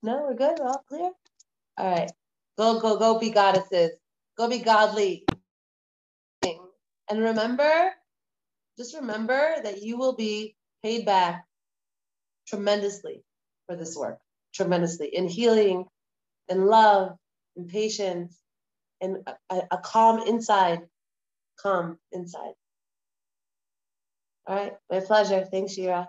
[0.04, 0.60] No, we're good.
[0.60, 1.12] We're all clear.
[1.78, 2.12] All right.
[2.58, 3.92] Go, go, go be goddesses.
[4.38, 5.26] Go be godly.
[6.44, 7.92] And remember,
[8.78, 11.46] just remember that you will be paid back
[12.48, 13.24] tremendously
[13.72, 14.20] for this work,
[14.54, 15.86] tremendously in healing,
[16.50, 17.16] in love,
[17.56, 18.38] in patience,
[19.00, 20.82] and a, a calm inside
[21.62, 22.54] calm inside.
[24.48, 25.46] All right, my pleasure.
[25.50, 26.08] Thanks, Shira.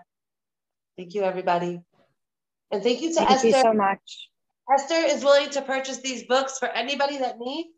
[0.97, 1.81] Thank you, everybody.
[2.71, 3.51] And thank you to thank Esther.
[3.51, 4.29] Thank you so much.
[4.73, 7.69] Esther is willing to purchase these books for anybody that needs.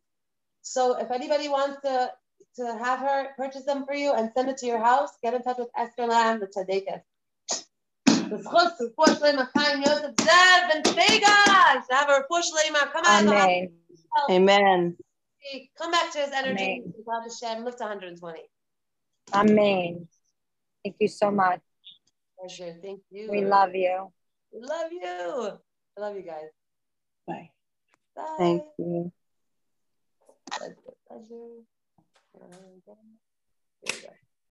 [0.62, 2.12] So if anybody wants to,
[2.56, 5.44] to have her purchase them for you and send it to your house, get in
[5.44, 7.02] touch with Esther Lamb, the Tzaddikas.
[13.06, 13.72] Amen.
[14.30, 14.98] Amen.
[15.78, 16.84] Come back to his energy.
[17.06, 18.40] God Hashem, lift 120.
[19.34, 20.08] Amen.
[20.84, 21.60] Thank you so much.
[22.40, 22.76] Pleasure.
[22.82, 23.30] Thank you.
[23.30, 24.12] We love you.
[24.54, 25.60] We love you.
[25.98, 26.50] I love you guys.
[27.28, 27.50] Bye.
[28.16, 28.36] Bye.
[28.38, 29.12] Thank you.
[30.52, 30.76] Pleasure.
[31.08, 31.64] Pleasure.
[32.34, 34.10] We go.